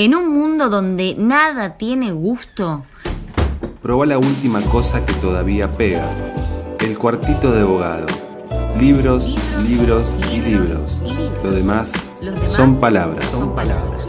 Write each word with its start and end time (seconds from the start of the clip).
En 0.00 0.14
un 0.14 0.32
mundo 0.32 0.68
donde 0.68 1.16
nada 1.18 1.76
tiene 1.76 2.12
gusto. 2.12 2.84
Proba 3.82 4.06
la 4.06 4.16
última 4.16 4.60
cosa 4.60 5.04
que 5.04 5.12
todavía 5.14 5.72
pega. 5.72 6.14
El 6.78 6.96
cuartito 6.96 7.50
de 7.50 7.62
abogado. 7.62 8.06
Libros, 8.78 9.34
libros, 9.68 10.14
y, 10.32 10.38
libros. 10.38 11.00
Lo 11.42 11.50
demás, 11.50 11.90
palabras. 12.20 12.52
Son 12.52 12.78
palabras. 12.78 13.24
Son 13.24 13.54
palabras. 13.56 14.07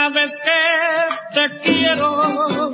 Sabes 0.00 0.34
que 0.42 1.34
te 1.34 1.58
quiero. 1.60 2.72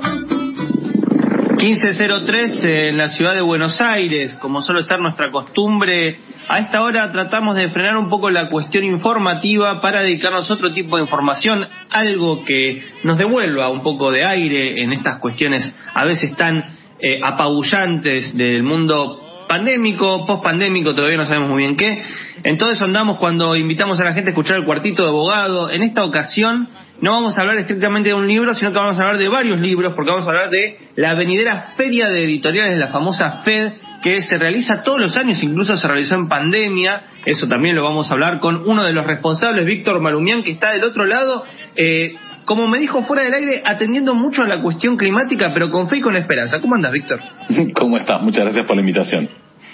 1503 1.57 2.63
en 2.63 2.97
la 2.97 3.09
ciudad 3.09 3.33
de 3.33 3.41
Buenos 3.41 3.81
Aires, 3.81 4.37
como 4.41 4.61
suele 4.61 4.83
ser 4.83 4.99
nuestra 4.99 5.29
costumbre, 5.29 6.19
a 6.47 6.59
esta 6.59 6.81
hora 6.83 7.11
tratamos 7.11 7.55
de 7.55 7.67
frenar 7.69 7.97
un 7.97 8.07
poco 8.07 8.29
la 8.29 8.49
cuestión 8.49 8.85
informativa 8.85 9.81
para 9.81 10.03
dedicarnos 10.03 10.49
a 10.49 10.53
otro 10.53 10.71
tipo 10.71 10.95
de 10.95 11.01
información, 11.01 11.67
algo 11.89 12.45
que 12.45 12.81
nos 13.03 13.17
devuelva 13.17 13.69
un 13.69 13.81
poco 13.81 14.09
de 14.11 14.23
aire 14.23 14.81
en 14.81 14.93
estas 14.93 15.19
cuestiones 15.19 15.73
a 15.93 16.05
veces 16.05 16.33
tan 16.37 16.63
eh, 17.01 17.19
apabullantes 17.21 18.37
del 18.37 18.63
mundo 18.63 19.45
pandémico, 19.49 20.25
post-pandémico, 20.25 20.93
todavía 20.93 21.17
no 21.17 21.25
sabemos 21.25 21.49
muy 21.49 21.63
bien 21.63 21.75
qué. 21.75 22.01
Entonces 22.43 22.81
andamos 22.81 23.17
cuando 23.17 23.55
invitamos 23.55 23.99
a 23.99 24.03
la 24.03 24.13
gente 24.13 24.29
a 24.29 24.31
escuchar 24.31 24.57
el 24.59 24.65
cuartito 24.65 25.03
de 25.03 25.09
abogado. 25.09 25.69
En 25.71 25.83
esta 25.83 26.05
ocasión 26.05 26.69
no 26.99 27.11
vamos 27.11 27.37
a 27.37 27.41
hablar 27.41 27.57
estrictamente 27.57 28.09
de 28.09 28.15
un 28.15 28.27
libro, 28.27 28.55
sino 28.55 28.71
que 28.71 28.77
vamos 28.77 28.97
a 28.97 29.01
hablar 29.03 29.17
de 29.17 29.29
varios 29.29 29.59
libros, 29.59 29.93
porque 29.93 30.11
vamos 30.11 30.27
a 30.27 30.31
hablar 30.31 30.49
de 30.49 30.79
la 30.95 31.13
venidera 31.13 31.73
Feria 31.77 32.09
de 32.09 32.23
Editoriales, 32.23 32.77
la 32.77 32.87
famosa 32.87 33.43
FED, 33.43 33.73
que 34.01 34.21
se 34.21 34.37
realiza 34.37 34.83
todos 34.83 34.99
los 34.99 35.17
años, 35.17 35.41
incluso 35.43 35.77
se 35.77 35.87
realizó 35.87 36.15
en 36.15 36.27
pandemia. 36.27 37.03
Eso 37.25 37.47
también 37.47 37.75
lo 37.75 37.83
vamos 37.83 38.09
a 38.09 38.13
hablar 38.13 38.39
con 38.39 38.67
uno 38.67 38.83
de 38.83 38.93
los 38.93 39.05
responsables, 39.05 39.65
Víctor 39.65 40.01
Marumián, 40.01 40.43
que 40.43 40.51
está 40.51 40.71
del 40.71 40.83
otro 40.83 41.05
lado. 41.05 41.43
Eh, 41.75 42.15
como 42.45 42.67
me 42.67 42.79
dijo 42.79 43.03
fuera 43.03 43.23
del 43.23 43.33
aire, 43.33 43.61
atendiendo 43.65 44.15
mucho 44.15 44.41
a 44.41 44.47
la 44.47 44.61
cuestión 44.61 44.97
climática, 44.97 45.51
pero 45.53 45.69
con 45.69 45.89
fe 45.89 45.97
y 45.97 46.01
con 46.01 46.15
esperanza. 46.15 46.59
¿Cómo 46.59 46.75
andas, 46.75 46.91
Víctor? 46.91 47.19
¿Cómo 47.75 47.97
estás? 47.97 48.21
Muchas 48.21 48.43
gracias 48.45 48.65
por 48.65 48.75
la 48.75 48.81
invitación. 48.81 49.29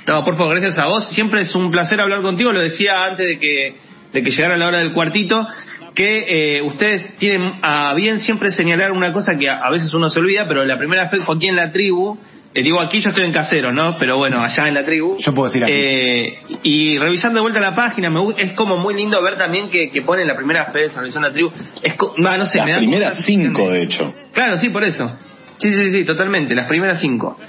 No, 0.07 0.25
por 0.25 0.35
favor, 0.35 0.59
gracias 0.59 0.77
a 0.79 0.87
vos. 0.87 1.07
Siempre 1.09 1.41
es 1.41 1.55
un 1.55 1.71
placer 1.71 2.01
hablar 2.01 2.21
contigo. 2.21 2.51
Lo 2.51 2.59
decía 2.59 3.05
antes 3.05 3.25
de 3.25 3.39
que, 3.39 3.75
de 4.11 4.21
que 4.21 4.31
llegara 4.31 4.57
la 4.57 4.67
hora 4.67 4.79
del 4.79 4.91
cuartito, 4.91 5.47
que 5.93 6.57
eh, 6.57 6.61
ustedes 6.61 7.15
tienen 7.17 7.53
a 7.61 7.93
bien 7.93 8.21
siempre 8.21 8.51
señalar 8.51 8.91
una 8.91 9.11
cosa 9.11 9.37
que 9.37 9.49
a, 9.49 9.69
veces 9.69 9.93
uno 9.93 10.09
se 10.09 10.19
olvida, 10.19 10.47
pero 10.47 10.65
la 10.65 10.77
primera 10.77 11.09
vez 11.09 11.23
fue 11.23 11.35
aquí 11.35 11.47
en 11.47 11.55
la 11.55 11.71
tribu. 11.71 12.17
Eh, 12.55 12.61
digo, 12.61 12.79
aquí 12.81 13.01
yo 13.01 13.09
estoy 13.09 13.25
en 13.25 13.31
casero, 13.31 13.71
¿no? 13.71 13.97
Pero 13.97 14.17
bueno, 14.17 14.43
allá 14.43 14.67
en 14.67 14.75
la 14.75 14.85
tribu. 14.85 15.17
Yo 15.17 15.33
puedo 15.33 15.49
decir 15.49 15.63
aquí. 15.63 15.73
Eh, 15.73 16.37
y 16.63 16.97
revisando 16.99 17.37
de 17.37 17.41
vuelta 17.41 17.59
la 17.59 17.75
página, 17.75 18.09
me, 18.09 18.21
es 18.37 18.53
como 18.53 18.77
muy 18.77 18.93
lindo 18.93 19.21
ver 19.23 19.37
también 19.37 19.69
que, 19.69 19.89
que 19.89 20.01
ponen 20.03 20.27
la 20.27 20.35
primera 20.35 20.65
fe 20.65 20.79
de 20.79 20.89
San 20.89 21.03
Luis 21.03 21.15
en 21.15 21.23
la 21.23 21.31
tribu. 21.31 21.51
Es, 21.81 21.95
no 22.17 22.45
sé, 22.45 22.57
las 22.59 22.67
me 22.67 22.75
primeras 22.75 23.25
cinco, 23.25 23.69
de 23.69 23.83
hecho. 23.83 24.13
Claro, 24.33 24.59
sí, 24.59 24.69
por 24.69 24.83
eso. 24.83 25.11
Sí, 25.57 25.69
sí, 25.75 25.91
sí, 25.91 26.05
totalmente, 26.05 26.53
las 26.53 26.67
primeras 26.67 26.99
cinco. 26.99 27.39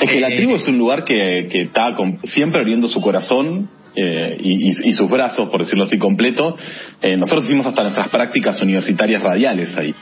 Es 0.00 0.10
que 0.10 0.20
la 0.20 0.28
tribu 0.28 0.56
es 0.56 0.66
un 0.68 0.78
lugar 0.78 1.04
que, 1.04 1.48
que 1.50 1.62
está 1.62 1.96
siempre 2.24 2.60
abriendo 2.60 2.86
su 2.88 3.00
corazón 3.00 3.68
eh, 3.94 4.36
y, 4.40 4.92
sus 4.92 5.08
brazos, 5.08 5.48
por 5.48 5.62
decirlo 5.62 5.84
así, 5.84 5.98
completo. 5.98 6.56
Eh, 7.02 7.16
nosotros 7.16 7.44
hicimos 7.44 7.66
hasta 7.66 7.82
nuestras 7.82 8.08
prácticas 8.08 8.60
universitarias 8.62 9.22
radiales 9.22 9.76
ahí. 9.76 9.94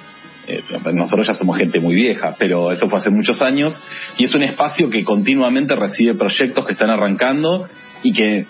Eh, 0.49 0.63
nosotros 0.93 1.27
ya 1.27 1.35
somos 1.35 1.59
gente 1.59 1.81
muy 1.81 1.95
vieja, 1.95 2.37
pero 2.39 2.71
eso 2.71 2.89
fue 2.89 2.99
hace 2.99 3.11
muchos 3.11 3.43
años 3.43 3.81
y 4.17 4.25
es 4.25 4.35
un 4.35 4.45
espacio 4.45 4.89
que 4.91 5.03
continuamente 5.03 5.75
recibe 5.75 6.15
proyectos 6.15 6.65
que 6.65 6.73
están 6.73 6.91
arrancando 6.91 7.67
y 8.05 8.13
que 8.13 8.47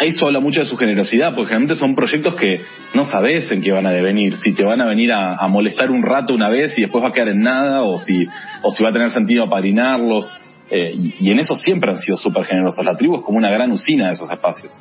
eso 0.00 0.26
habla 0.26 0.40
mucho 0.40 0.60
de 0.60 0.66
su 0.66 0.76
generosidad, 0.76 1.34
porque 1.34 1.48
generalmente 1.48 1.76
son 1.76 1.94
proyectos 1.94 2.34
que 2.36 2.60
no 2.94 3.04
sabes 3.04 3.50
en 3.50 3.60
qué 3.60 3.72
van 3.72 3.86
a 3.86 3.90
devenir, 3.90 4.36
si 4.36 4.52
te 4.52 4.64
van 4.64 4.80
a 4.80 4.86
venir 4.86 5.12
a, 5.12 5.46
molestar 5.48 5.90
un 5.90 6.02
rato 6.02 6.34
una 6.34 6.48
vez 6.48 6.76
y 6.78 6.82
después 6.82 7.02
va 7.02 7.08
a 7.08 7.12
quedar 7.12 7.28
en 7.28 7.42
nada, 7.42 7.82
o 7.82 7.98
si, 7.98 8.26
o 8.62 8.70
si 8.70 8.82
va 8.82 8.90
a 8.90 8.92
tener 8.92 9.10
sentido 9.10 9.44
apadrinarlos. 9.44 10.36
Eh, 10.70 10.92
y, 11.18 11.30
en 11.30 11.38
eso 11.38 11.54
siempre 11.54 11.92
han 11.92 11.98
sido 11.98 12.16
súper 12.16 12.44
generosos. 12.44 12.84
La 12.84 12.96
tribu 12.96 13.16
es 13.16 13.22
como 13.22 13.38
una 13.38 13.50
gran 13.50 13.72
usina 13.72 14.08
de 14.08 14.12
esos 14.12 14.30
espacios. 14.30 14.78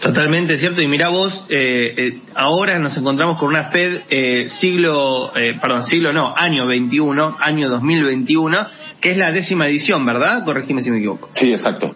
Totalmente 0.00 0.58
cierto. 0.58 0.82
Y 0.82 0.88
mira 0.88 1.08
vos, 1.08 1.44
eh, 1.48 1.94
eh, 1.96 2.18
ahora 2.34 2.78
nos 2.78 2.96
encontramos 2.96 3.38
con 3.38 3.48
una 3.48 3.70
FED 3.70 4.48
siglo, 4.60 5.32
perdón, 5.60 5.84
siglo 5.84 6.12
no, 6.12 6.34
año 6.36 6.66
21, 6.66 7.36
año 7.38 7.68
2021, 7.68 8.66
que 9.00 9.10
es 9.10 9.16
la 9.16 9.30
décima 9.30 9.66
edición, 9.66 10.04
¿verdad? 10.04 10.44
Corregime 10.44 10.82
si 10.82 10.90
me 10.90 10.98
equivoco. 10.98 11.30
Sí, 11.34 11.52
exacto. 11.52 11.94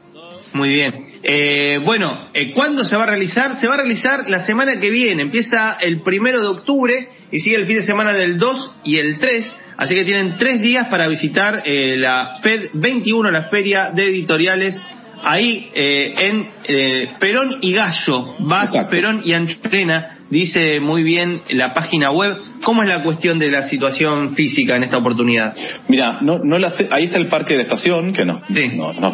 Muy 0.52 0.72
bien. 0.72 1.84
bueno, 1.84 2.28
¿cuándo 2.54 2.84
se 2.84 2.96
va 2.96 3.04
a 3.04 3.06
realizar? 3.06 3.58
Se 3.58 3.66
va 3.66 3.74
a 3.74 3.78
realizar 3.78 4.28
la 4.28 4.44
semana 4.44 4.78
que 4.78 4.90
viene. 4.90 5.22
Empieza 5.22 5.78
el 5.80 6.02
primero 6.02 6.40
de 6.40 6.46
octubre 6.46 7.08
y 7.32 7.40
sigue 7.40 7.56
el 7.56 7.66
fin 7.66 7.76
de 7.76 7.82
semana 7.82 8.12
del 8.12 8.38
2 8.38 8.72
y 8.84 8.98
el 8.98 9.18
3 9.18 9.52
Así 9.76 9.94
que 9.94 10.04
tienen 10.04 10.36
tres 10.38 10.60
días 10.60 10.88
para 10.88 11.06
visitar 11.06 11.62
eh, 11.64 11.96
la 11.98 12.38
FED 12.40 12.70
21, 12.72 13.30
la 13.30 13.44
Feria 13.44 13.90
de 13.90 14.06
Editoriales, 14.08 14.80
ahí 15.22 15.70
eh, 15.74 16.14
en 16.16 16.48
eh, 16.64 17.08
Perón 17.18 17.58
y 17.60 17.72
Gallo, 17.72 18.34
Vas 18.40 18.72
Perón 18.90 19.22
y 19.24 19.32
Anchorena, 19.32 20.18
dice 20.30 20.80
muy 20.80 21.02
bien 21.02 21.42
la 21.50 21.72
página 21.74 22.10
web. 22.10 22.36
¿Cómo 22.64 22.82
es 22.82 22.88
la 22.88 23.02
cuestión 23.02 23.38
de 23.38 23.50
la 23.50 23.68
situación 23.68 24.34
física 24.34 24.76
en 24.76 24.84
esta 24.84 24.98
oportunidad? 24.98 25.54
Mira, 25.88 26.18
no, 26.22 26.38
no 26.42 26.56
ahí 26.90 27.04
está 27.04 27.18
el 27.18 27.28
parque 27.28 27.52
de 27.52 27.58
la 27.58 27.62
estación, 27.64 28.12
que 28.12 28.24
nos, 28.24 28.42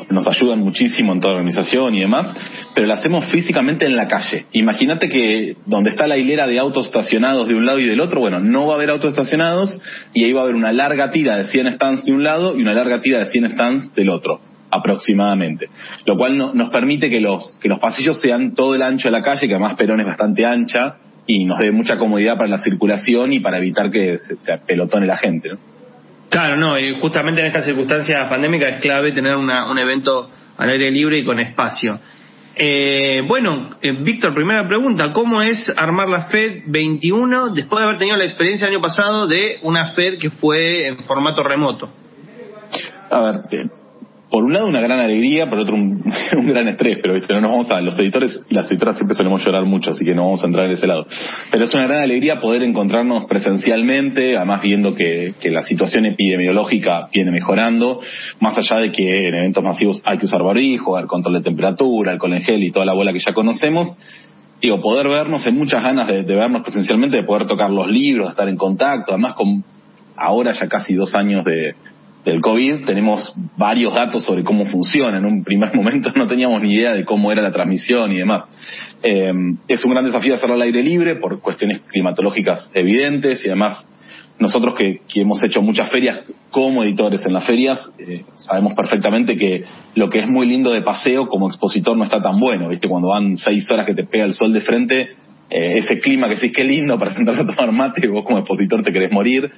nos 0.09 0.29
ayudan 0.29 0.61
muchísimo 0.61 1.13
en 1.13 1.21
toda 1.21 1.35
la 1.35 1.41
organización 1.41 1.95
y 1.95 2.01
demás, 2.01 2.35
pero 2.75 2.87
la 2.87 2.95
hacemos 2.95 3.27
físicamente 3.27 3.85
en 3.85 3.97
la 3.97 4.07
calle. 4.07 4.47
Imagínate 4.53 5.09
que 5.09 5.57
donde 5.67 5.91
está 5.91 6.07
la 6.07 6.17
hilera 6.17 6.47
de 6.47 6.59
autos 6.59 6.87
estacionados 6.87 7.49
de 7.49 7.55
un 7.55 7.67
lado 7.67 7.81
y 7.81 7.87
del 7.87 8.01
otro, 8.01 8.21
bueno, 8.21 8.39
no 8.39 8.67
va 8.67 8.75
a 8.75 8.77
haber 8.77 8.91
autos 8.91 9.11
estacionados 9.11 9.81
y 10.15 10.25
ahí 10.25 10.33
va 10.33 10.41
a 10.41 10.45
haber 10.45 10.55
una 10.55 10.73
larga 10.73 11.11
tira 11.11 11.37
de 11.37 11.47
100 11.47 11.75
stands 11.75 12.05
de 12.05 12.13
un 12.13 12.23
lado 12.23 12.57
y 12.57 12.63
una 12.63 12.75
larga 12.75 13.01
tira 13.03 13.19
de 13.19 13.27
100 13.27 13.51
stands 13.51 13.95
del 13.95 14.09
otro 14.09 14.52
aproximadamente, 14.73 15.69
lo 16.07 16.17
cual 16.17 16.39
nos 16.55 16.71
permite 16.71 17.11
que 17.11 17.21
los, 17.21 17.59
que 17.61 17.69
los 17.69 17.79
pasillos 17.79 18.21
sean 18.21 18.55
todo 18.55 18.75
el 18.75 18.83
ancho 18.83 19.09
de 19.09 19.13
la 19.13 19.23
calle, 19.23 19.47
que 19.47 19.55
además 19.55 19.77
Perón 19.77 20.01
es 20.01 20.07
bastante 20.07 20.47
ancha 20.47 20.97
y 21.27 21.45
nos 21.45 21.59
dé 21.59 21.71
mucha 21.71 21.99
comodidad 21.99 22.37
para 22.37 22.49
la 22.49 22.59
circulación 22.59 23.33
y 23.33 23.41
para 23.41 23.59
evitar 23.59 23.91
que 23.91 24.17
se, 24.19 24.37
pelotone 24.67 25.07
la 25.07 25.19
gente. 25.19 25.51
¿no? 25.51 25.59
Claro, 26.31 26.57
no, 26.57 26.79
y 26.79 26.99
justamente 27.01 27.43
en 27.43 27.49
esta 27.49 27.63
circunstancia 27.63 28.17
pandémica 28.29 28.69
es 28.71 28.81
clave 28.81 29.13
tener 29.13 29.37
una, 29.37 29.71
un 29.71 29.79
evento 29.79 30.31
al 30.57 30.71
aire 30.71 30.91
libre 30.91 31.19
y 31.19 31.25
con 31.25 31.39
espacio. 31.39 32.01
Eh, 32.55 33.23
bueno, 33.27 33.71
eh, 33.81 33.93
Víctor, 34.03 34.35
primera 34.35 34.67
pregunta, 34.67 35.13
¿cómo 35.13 35.41
es 35.43 35.71
armar 35.77 36.09
la 36.09 36.25
FED 36.25 36.65
21 36.67 37.51
después 37.51 37.81
de 37.81 37.87
haber 37.87 37.99
tenido 37.99 38.17
la 38.17 38.25
experiencia 38.25 38.67
el 38.67 38.75
año 38.75 38.83
pasado 38.83 39.27
de 39.27 39.59
una 39.63 39.93
FED 39.93 40.19
que 40.19 40.31
fue 40.31 40.87
en 40.87 41.05
formato 41.05 41.43
remoto? 41.43 41.91
A 43.11 43.21
ver, 43.21 43.35
eh, 43.51 43.69
por 44.33 44.45
un 44.45 44.55
lado 44.55 44.67
una 44.67 44.81
gran 44.81 44.99
alegría, 44.99 45.51
por 45.51 45.59
otro 45.59 45.75
un, 45.77 46.03
gran 46.47 46.67
estrés, 46.67 47.01
pero 47.03 47.13
¿viste? 47.13 47.35
no 47.35 47.43
nos 47.43 47.51
vamos 47.51 47.71
a, 47.71 47.83
los 47.83 47.99
editores 47.99 48.41
y 48.49 48.55
las 48.55 48.67
editoras 48.71 48.97
siempre 48.97 49.15
solemos 49.15 49.45
llorar 49.45 49.67
mucho, 49.67 49.91
así 49.91 50.07
que 50.07 50.15
no 50.15 50.23
vamos 50.25 50.43
a 50.43 50.47
entrar 50.47 50.67
en 50.67 50.73
ese 50.73 50.87
lado. 50.87 51.07
Pero 51.51 51.67
es 51.67 51.75
una 51.75 51.87
gran 51.87 52.01
alegría 52.01 52.41
poder 52.41 52.63
encontrarnos 52.63 53.27
presencialmente, 53.27 54.39
además 54.39 54.63
viendo 54.63 54.95
que, 54.95 55.35
la 55.45 55.63
situación 55.63 56.07
epidemiológica 56.07 57.11
viene 57.13 57.31
mejorando, 57.31 58.01
más 58.41 58.57
allá 58.57 58.81
de 58.81 58.91
que 58.91 59.29
en 59.29 59.35
eventos 59.35 59.63
masivos 59.63 60.01
hay 60.07 60.17
que 60.17 60.25
usar 60.25 60.43
barbijo, 60.43 60.99
el 60.99 61.07
control 61.07 61.35
de 61.35 61.43
temperatura, 61.43 62.13
alcohol 62.13 62.33
en 62.33 62.41
gel 62.41 62.63
y 62.63 62.71
toda 62.71 62.87
la 62.87 62.95
bola 62.95 63.13
que 63.13 63.19
ya 63.19 63.35
conocemos, 63.35 63.95
digo, 64.63 64.81
poder 64.81 65.09
vernos, 65.09 65.45
hay 65.45 65.53
muchas 65.53 65.83
ganas 65.83 66.09
de, 66.09 66.23
de 66.23 66.35
vernos 66.35 66.63
presencialmente, 66.63 67.19
de 67.19 67.25
poder 67.25 67.47
tocar 67.47 67.69
los 67.69 67.87
libros, 67.87 68.29
de 68.29 68.31
estar 68.31 68.49
en 68.49 68.57
contacto, 68.57 69.13
además 69.13 69.35
con 69.35 69.63
ahora 70.17 70.53
ya 70.53 70.69
casi 70.69 70.95
dos 70.95 71.15
años 71.15 71.45
de, 71.45 71.75
del 72.25 72.41
COVID, 72.41 72.85
tenemos 72.85 73.35
varios 73.57 73.93
datos 73.95 74.25
sobre 74.25 74.45
cómo 74.45 74.65
funciona. 74.67 75.19
En 75.19 75.25
un 75.25 75.45
primer 75.45 75.75
momento 75.75 76.13
no 76.15 76.27
teníamos 76.27 76.63
ni 76.63 76.75
idea 76.75 76.95
de 76.95 77.05
cómo 77.05 77.33
era 77.33 77.43
la 77.43 77.53
transmisión 77.53 78.13
y 78.13 78.19
demás. 78.19 78.49
Eh, 79.03 79.33
es 79.69 79.85
un 79.85 79.93
gran 79.93 80.05
desafío 80.05 80.35
hacerlo 80.35 80.55
al 80.55 80.63
aire 80.63 80.83
libre 80.83 81.17
por 81.17 81.41
cuestiones 81.41 81.83
climatológicas 81.89 82.71
evidentes 82.73 83.45
y 83.45 83.49
además 83.49 83.87
nosotros 84.39 84.75
que, 84.75 85.01
hemos 85.15 85.43
hecho 85.43 85.61
muchas 85.63 85.91
ferias 85.91 86.21
como 86.51 86.83
editores 86.83 87.23
en 87.25 87.33
las 87.33 87.47
ferias, 87.47 87.81
eh, 87.99 88.25
sabemos 88.35 88.75
perfectamente 88.75 89.37
que 89.37 89.65
lo 89.95 90.11
que 90.11 90.21
es 90.21 90.29
muy 90.29 90.47
lindo 90.47 90.73
de 90.73 90.83
paseo 90.83 91.29
como 91.29 91.49
expositor 91.49 91.97
no 91.97 92.05
está 92.05 92.21
tan 92.21 92.39
bueno, 92.39 92.69
¿viste? 92.69 92.89
Cuando 92.89 93.09
van 93.09 93.37
seis 93.37 93.71
horas 93.71 93.87
que 93.87 93.95
te 93.95 94.05
pega 94.05 94.25
el 94.25 94.35
sol 94.35 94.53
de 94.53 94.61
frente, 94.61 95.01
eh, 95.49 95.79
ese 95.79 95.99
clima 96.01 96.29
que 96.29 96.35
decís 96.35 96.53
qué 96.55 96.65
lindo 96.65 96.99
para 96.99 97.15
sentarse 97.17 97.43
a 97.43 97.47
tomar 97.47 97.73
mate, 97.73 98.07
vos 98.09 98.25
como 98.25 98.39
expositor 98.39 98.83
te 98.83 98.93
querés 98.93 99.13
morir. 99.13 99.51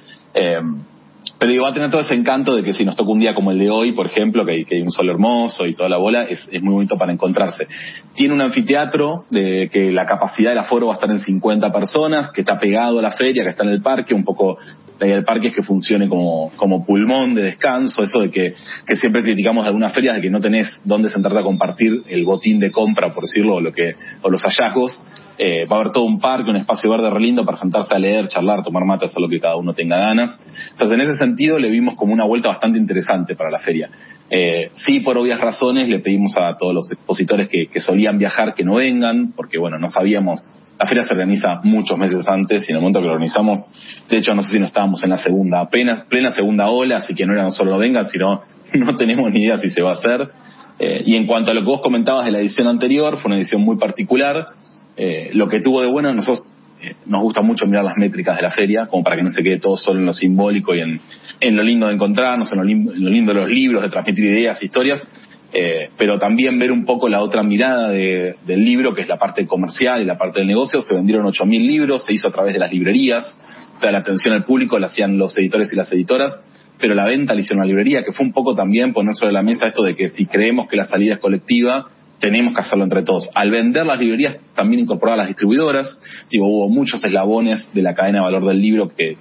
Pero 1.37 1.51
digo, 1.51 1.63
va 1.63 1.71
a 1.71 1.73
tener 1.73 1.89
todo 1.89 2.01
ese 2.01 2.13
encanto 2.13 2.55
de 2.55 2.63
que 2.63 2.73
si 2.73 2.83
nos 2.85 2.95
toca 2.95 3.11
un 3.11 3.19
día 3.19 3.35
como 3.35 3.51
el 3.51 3.59
de 3.59 3.69
hoy, 3.69 3.91
por 3.91 4.07
ejemplo, 4.07 4.45
que 4.45 4.51
hay, 4.53 4.65
que 4.65 4.75
hay 4.75 4.81
un 4.81 4.91
sol 4.91 5.09
hermoso 5.09 5.65
y 5.65 5.73
toda 5.73 5.89
la 5.89 5.97
bola, 5.97 6.23
es, 6.23 6.47
es, 6.51 6.61
muy 6.61 6.73
bonito 6.73 6.97
para 6.97 7.11
encontrarse. 7.11 7.67
Tiene 8.13 8.33
un 8.33 8.41
anfiteatro 8.41 9.19
de 9.29 9.69
que 9.71 9.91
la 9.91 10.05
capacidad 10.05 10.51
del 10.51 10.59
aforo 10.59 10.87
va 10.87 10.93
a 10.93 10.95
estar 10.95 11.11
en 11.11 11.19
50 11.19 11.71
personas, 11.71 12.31
que 12.31 12.41
está 12.41 12.57
pegado 12.57 12.99
a 12.99 13.01
la 13.01 13.11
feria, 13.11 13.43
que 13.43 13.49
está 13.49 13.63
en 13.63 13.69
el 13.69 13.81
parque, 13.81 14.13
un 14.13 14.23
poco 14.23 14.57
la 14.99 15.07
idea 15.07 15.15
del 15.17 15.25
parque 15.25 15.49
es 15.49 15.55
que 15.55 15.63
funcione 15.63 16.07
como, 16.07 16.51
como 16.55 16.85
pulmón 16.85 17.35
de 17.35 17.43
descanso, 17.43 18.03
eso 18.03 18.19
de 18.19 18.31
que, 18.31 18.53
que 18.85 18.95
siempre 18.95 19.23
criticamos 19.23 19.65
de 19.65 19.69
algunas 19.69 19.93
ferias 19.93 20.15
de 20.15 20.21
que 20.21 20.29
no 20.29 20.39
tenés 20.39 20.69
dónde 20.83 21.09
sentarte 21.09 21.39
a 21.39 21.43
compartir 21.43 22.03
el 22.07 22.23
botín 22.23 22.59
de 22.59 22.71
compra, 22.71 23.13
por 23.13 23.23
decirlo, 23.23 23.59
lo 23.59 23.73
que, 23.73 23.95
o 24.21 24.29
los 24.29 24.41
hallazgos. 24.43 25.03
Eh, 25.37 25.65
va 25.65 25.77
a 25.77 25.79
haber 25.81 25.91
todo 25.91 26.05
un 26.05 26.19
parque, 26.19 26.49
un 26.49 26.55
espacio 26.55 26.89
verde 26.89 27.09
re 27.09 27.19
lindo 27.19 27.45
para 27.45 27.57
sentarse 27.57 27.93
a 27.93 27.99
leer, 27.99 28.27
charlar, 28.27 28.63
tomar 28.63 28.85
mate, 28.85 29.05
hacer 29.05 29.21
lo 29.21 29.27
que 29.27 29.39
cada 29.39 29.55
uno 29.57 29.73
tenga 29.73 29.97
ganas. 29.97 30.39
Entonces, 30.71 30.99
en 30.99 31.01
ese 31.01 31.17
sentido, 31.17 31.59
le 31.59 31.69
vimos 31.69 31.95
como 31.95 32.13
una 32.13 32.25
vuelta 32.25 32.49
bastante 32.49 32.77
interesante 32.77 33.35
para 33.35 33.51
la 33.51 33.59
feria. 33.59 33.89
Eh, 34.29 34.69
sí, 34.71 35.01
por 35.01 35.17
obvias 35.17 35.39
razones, 35.39 35.89
le 35.89 35.99
pedimos 35.99 36.37
a 36.37 36.55
todos 36.57 36.73
los 36.73 36.91
expositores 36.91 37.47
que, 37.47 37.67
que 37.67 37.79
solían 37.79 38.17
viajar 38.17 38.53
que 38.53 38.63
no 38.63 38.75
vengan, 38.75 39.33
porque 39.35 39.57
bueno, 39.57 39.77
no 39.77 39.87
sabíamos 39.87 40.53
la 40.77 40.87
feria 40.87 41.03
se 41.03 41.13
organiza 41.13 41.61
muchos 41.63 41.97
meses 41.97 42.25
antes 42.27 42.67
y 42.67 42.71
en 42.71 42.77
el 42.77 42.81
momento 42.81 42.99
que 42.99 43.05
lo 43.05 43.13
organizamos, 43.13 43.59
de 44.09 44.17
hecho 44.17 44.33
no 44.33 44.41
sé 44.41 44.51
si 44.51 44.59
no 44.59 44.65
estábamos 44.65 45.01
en 45.03 45.09
la 45.09 45.17
segunda, 45.17 45.61
apenas 45.61 46.03
plena 46.03 46.31
segunda 46.31 46.67
ola, 46.69 46.97
así 46.97 47.15
que 47.15 47.25
no 47.25 47.33
era 47.33 47.43
no 47.43 47.51
solo 47.51 47.71
no 47.71 47.77
vengan, 47.77 48.07
sino 48.09 48.41
no 48.73 48.95
tenemos 48.95 49.31
ni 49.31 49.43
idea 49.43 49.57
si 49.57 49.69
se 49.69 49.81
va 49.81 49.91
a 49.91 49.93
hacer. 49.93 50.29
Eh, 50.77 51.03
y 51.05 51.15
en 51.15 51.25
cuanto 51.25 51.51
a 51.51 51.53
lo 51.53 51.61
que 51.61 51.67
vos 51.67 51.81
comentabas 51.81 52.25
de 52.25 52.31
la 52.31 52.39
edición 52.39 52.67
anterior, 52.67 53.17
fue 53.17 53.29
una 53.29 53.37
edición 53.37 53.61
muy 53.61 53.77
particular. 53.77 54.45
Eh, 54.97 55.31
lo 55.33 55.47
que 55.47 55.61
tuvo 55.61 55.81
de 55.81 55.89
bueno, 55.89 56.13
nosotros 56.13 56.45
eh, 56.81 56.95
nos 57.05 57.21
gusta 57.21 57.41
mucho 57.41 57.65
mirar 57.65 57.83
las 57.83 57.97
métricas 57.97 58.35
de 58.35 58.43
la 58.43 58.51
feria, 58.51 58.87
como 58.87 59.03
para 59.03 59.17
que 59.17 59.23
no 59.23 59.31
se 59.31 59.43
quede 59.43 59.59
todo 59.59 59.77
solo 59.77 59.99
en 59.99 60.05
lo 60.05 60.13
simbólico 60.13 60.73
y 60.75 60.81
en, 60.81 61.01
en 61.39 61.55
lo 61.55 61.63
lindo 61.63 61.87
de 61.87 61.93
encontrarnos, 61.93 62.51
en 62.51 62.57
lo, 62.57 62.63
en 62.63 63.03
lo 63.03 63.09
lindo 63.09 63.33
de 63.33 63.41
los 63.41 63.49
libros, 63.49 63.83
de 63.83 63.89
transmitir 63.89 64.25
ideas, 64.25 64.61
historias, 64.61 65.01
eh, 65.57 65.89
pero 65.97 66.19
también 66.19 66.59
ver 66.59 66.71
un 66.71 66.83
poco 66.83 67.07
la 67.07 67.21
otra 67.21 67.41
mirada 67.41 67.89
de, 67.89 68.35
del 68.45 68.65
libro, 68.65 68.93
que 68.93 69.01
es 69.01 69.07
la 69.07 69.17
parte 69.17 69.47
comercial 69.47 70.01
y 70.01 70.05
la 70.05 70.17
parte 70.17 70.39
del 70.39 70.47
negocio. 70.47 70.81
Se 70.81 70.93
vendieron 70.93 71.25
8.000 71.25 71.65
libros, 71.65 72.05
se 72.05 72.13
hizo 72.13 72.27
a 72.27 72.31
través 72.31 72.53
de 72.53 72.59
las 72.59 72.73
librerías, 72.73 73.37
o 73.73 73.79
sea, 73.79 73.91
la 73.91 73.99
atención 73.99 74.33
al 74.33 74.43
público 74.43 74.77
la 74.79 74.87
hacían 74.87 75.17
los 75.17 75.37
editores 75.37 75.71
y 75.71 75.77
las 75.77 75.91
editoras, 75.93 76.33
pero 76.77 76.93
la 76.93 77.05
venta 77.05 77.33
la 77.33 77.39
hicieron 77.39 77.61
la 77.61 77.67
librería, 77.67 78.03
que 78.03 78.11
fue 78.11 78.25
un 78.25 78.33
poco 78.33 78.53
también 78.53 78.91
poner 78.91 79.15
sobre 79.15 79.31
la 79.31 79.43
mesa 79.43 79.67
esto 79.67 79.83
de 79.83 79.95
que 79.95 80.09
si 80.09 80.25
creemos 80.25 80.67
que 80.67 80.75
la 80.75 80.85
salida 80.85 81.13
es 81.13 81.19
colectiva, 81.19 81.87
tenemos 82.19 82.53
que 82.53 82.61
hacerlo 82.61 82.83
entre 82.83 83.03
todos. 83.03 83.29
Al 83.33 83.51
vender 83.51 83.85
las 83.85 83.99
librerías, 83.99 84.37
también 84.55 84.81
incorporar 84.81 85.15
a 85.15 85.17
las 85.17 85.27
distribuidoras, 85.27 85.99
digo, 86.31 86.47
hubo 86.47 86.69
muchos 86.69 87.03
eslabones 87.03 87.69
de 87.73 87.81
la 87.81 87.93
cadena 87.93 88.19
de 88.19 88.25
valor 88.25 88.45
del 88.45 88.61
libro 88.61 88.89
que, 88.89 89.17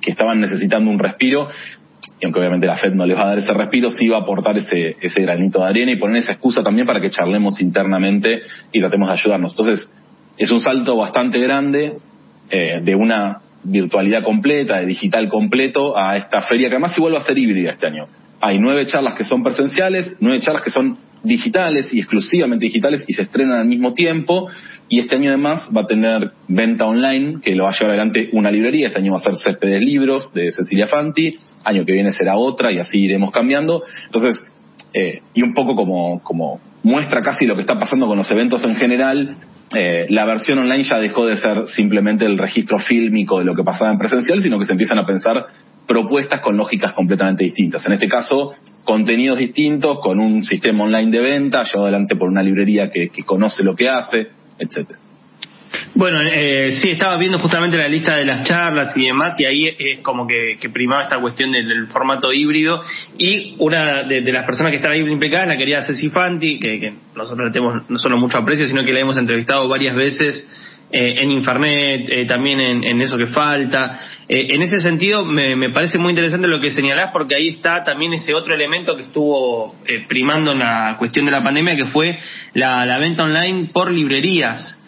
que 0.00 0.10
estaban 0.10 0.40
necesitando 0.40 0.90
un 0.90 0.98
respiro 0.98 1.48
y 2.20 2.24
aunque 2.24 2.38
obviamente 2.38 2.68
la 2.68 2.76
Fed 2.76 2.92
no 2.92 3.04
les 3.04 3.16
va 3.16 3.22
a 3.22 3.26
dar 3.30 3.38
ese 3.38 3.52
respiro, 3.52 3.90
sí 3.90 4.08
va 4.08 4.18
a 4.18 4.20
aportar 4.20 4.56
ese, 4.56 4.96
ese 5.00 5.22
granito 5.22 5.58
de 5.58 5.66
arena 5.66 5.90
y 5.90 5.96
poner 5.96 6.22
esa 6.22 6.32
excusa 6.32 6.62
también 6.62 6.86
para 6.86 7.00
que 7.00 7.10
charlemos 7.10 7.60
internamente 7.60 8.42
y 8.72 8.78
tratemos 8.78 9.08
de 9.08 9.14
ayudarnos. 9.14 9.52
Entonces, 9.52 9.90
es 10.36 10.50
un 10.50 10.60
salto 10.60 10.96
bastante 10.96 11.40
grande 11.40 11.94
eh, 12.48 12.80
de 12.80 12.94
una 12.94 13.40
virtualidad 13.64 14.22
completa, 14.22 14.78
de 14.78 14.86
digital 14.86 15.28
completo, 15.28 15.98
a 15.98 16.16
esta 16.16 16.42
feria 16.42 16.68
que 16.68 16.76
además 16.76 16.96
igual 16.96 17.14
va 17.14 17.18
a 17.18 17.24
ser 17.24 17.38
híbrida 17.38 17.72
este 17.72 17.88
año. 17.88 18.06
Hay 18.40 18.58
nueve 18.58 18.86
charlas 18.86 19.14
que 19.14 19.24
son 19.24 19.42
presenciales, 19.42 20.16
nueve 20.20 20.40
charlas 20.40 20.62
que 20.62 20.70
son 20.70 20.98
digitales 21.22 21.92
y 21.92 22.00
exclusivamente 22.00 22.66
digitales 22.66 23.04
y 23.06 23.12
se 23.12 23.22
estrenan 23.22 23.60
al 23.60 23.66
mismo 23.66 23.94
tiempo. 23.94 24.48
Y 24.88 25.00
este 25.00 25.16
año 25.16 25.30
además 25.30 25.68
va 25.74 25.82
a 25.82 25.86
tener 25.86 26.32
venta 26.48 26.86
online, 26.86 27.40
que 27.42 27.54
lo 27.54 27.64
va 27.64 27.70
a 27.70 27.72
llevar 27.72 27.90
adelante 27.90 28.28
una 28.32 28.50
librería. 28.50 28.88
Este 28.88 28.98
año 28.98 29.12
va 29.12 29.18
a 29.18 29.22
ser 29.22 29.36
Céspedes 29.36 29.82
Libros 29.82 30.32
de 30.34 30.50
Cecilia 30.52 30.86
Fanti, 30.86 31.38
año 31.64 31.84
que 31.84 31.92
viene 31.92 32.12
será 32.12 32.36
otra 32.36 32.72
y 32.72 32.78
así 32.78 32.98
iremos 32.98 33.30
cambiando. 33.30 33.82
Entonces, 34.06 34.42
eh, 34.94 35.22
y 35.34 35.42
un 35.42 35.54
poco 35.54 35.74
como, 35.74 36.22
como 36.22 36.60
muestra 36.82 37.22
casi 37.22 37.46
lo 37.46 37.54
que 37.54 37.62
está 37.62 37.78
pasando 37.78 38.06
con 38.06 38.18
los 38.18 38.30
eventos 38.30 38.64
en 38.64 38.74
general, 38.74 39.36
eh, 39.74 40.06
la 40.10 40.26
versión 40.26 40.58
online 40.58 40.84
ya 40.84 40.98
dejó 40.98 41.26
de 41.26 41.38
ser 41.38 41.66
simplemente 41.68 42.26
el 42.26 42.36
registro 42.36 42.78
fílmico 42.78 43.38
de 43.38 43.46
lo 43.46 43.54
que 43.54 43.62
pasaba 43.62 43.90
en 43.90 43.98
presencial, 43.98 44.42
sino 44.42 44.58
que 44.58 44.66
se 44.66 44.72
empiezan 44.72 44.98
a 44.98 45.06
pensar 45.06 45.46
propuestas 45.86 46.40
con 46.40 46.56
lógicas 46.56 46.92
completamente 46.92 47.44
distintas. 47.44 47.84
En 47.86 47.92
este 47.92 48.08
caso, 48.08 48.52
contenidos 48.84 49.38
distintos, 49.38 50.00
con 50.00 50.20
un 50.20 50.42
sistema 50.44 50.84
online 50.84 51.10
de 51.10 51.20
venta, 51.20 51.64
llevado 51.64 51.84
adelante 51.84 52.16
por 52.16 52.28
una 52.28 52.42
librería 52.42 52.90
que, 52.90 53.08
que 53.08 53.22
conoce 53.22 53.62
lo 53.62 53.74
que 53.74 53.88
hace, 53.88 54.28
etcétera. 54.58 54.98
Bueno, 55.94 56.20
eh, 56.22 56.72
sí, 56.80 56.90
estaba 56.90 57.16
viendo 57.16 57.38
justamente 57.38 57.76
la 57.76 57.88
lista 57.88 58.16
de 58.16 58.24
las 58.24 58.44
charlas 58.44 58.96
y 58.96 59.06
demás, 59.06 59.34
y 59.38 59.44
ahí 59.44 59.66
es 59.78 60.00
como 60.00 60.26
que, 60.26 60.56
que 60.60 60.70
primaba 60.70 61.04
esta 61.04 61.20
cuestión 61.20 61.52
del, 61.52 61.86
formato 61.88 62.32
híbrido. 62.32 62.80
Y 63.18 63.56
una 63.58 64.02
de, 64.04 64.20
las 64.32 64.44
personas 64.44 64.70
que 64.70 64.76
estaba 64.76 64.94
ahí 64.94 65.00
implicadas, 65.00 65.48
la 65.48 65.56
querida 65.56 65.82
Ceci 65.82 66.08
Fanti, 66.08 66.58
que, 66.58 66.80
que 66.80 66.94
nosotros 67.14 67.48
le 67.48 67.52
tenemos 67.52 67.90
no 67.90 67.98
solo 67.98 68.16
mucho 68.18 68.38
aprecio, 68.38 68.66
sino 68.66 68.84
que 68.84 68.92
la 68.92 69.00
hemos 69.00 69.16
entrevistado 69.16 69.68
varias 69.68 69.94
veces 69.94 70.46
eh, 70.92 71.14
en 71.22 71.30
Infernet, 71.30 72.06
eh, 72.08 72.26
también 72.26 72.60
en, 72.60 72.84
en, 72.84 73.00
eso 73.00 73.16
que 73.16 73.28
falta. 73.28 73.98
Eh, 74.28 74.48
en 74.50 74.62
ese 74.62 74.76
sentido, 74.78 75.24
me, 75.24 75.56
me, 75.56 75.70
parece 75.70 75.98
muy 75.98 76.10
interesante 76.10 76.46
lo 76.46 76.60
que 76.60 76.70
señalás, 76.70 77.10
porque 77.12 77.34
ahí 77.34 77.48
está 77.48 77.82
también 77.82 78.12
ese 78.12 78.34
otro 78.34 78.54
elemento 78.54 78.94
que 78.94 79.04
estuvo 79.04 79.74
eh, 79.86 80.04
primando 80.06 80.52
en 80.52 80.58
la 80.58 80.96
cuestión 80.98 81.24
de 81.24 81.32
la 81.32 81.42
pandemia, 81.42 81.76
que 81.76 81.86
fue 81.86 82.18
la 82.54 82.98
venta 82.98 83.24
online 83.24 83.70
por 83.72 83.90
librerías. 83.90 84.78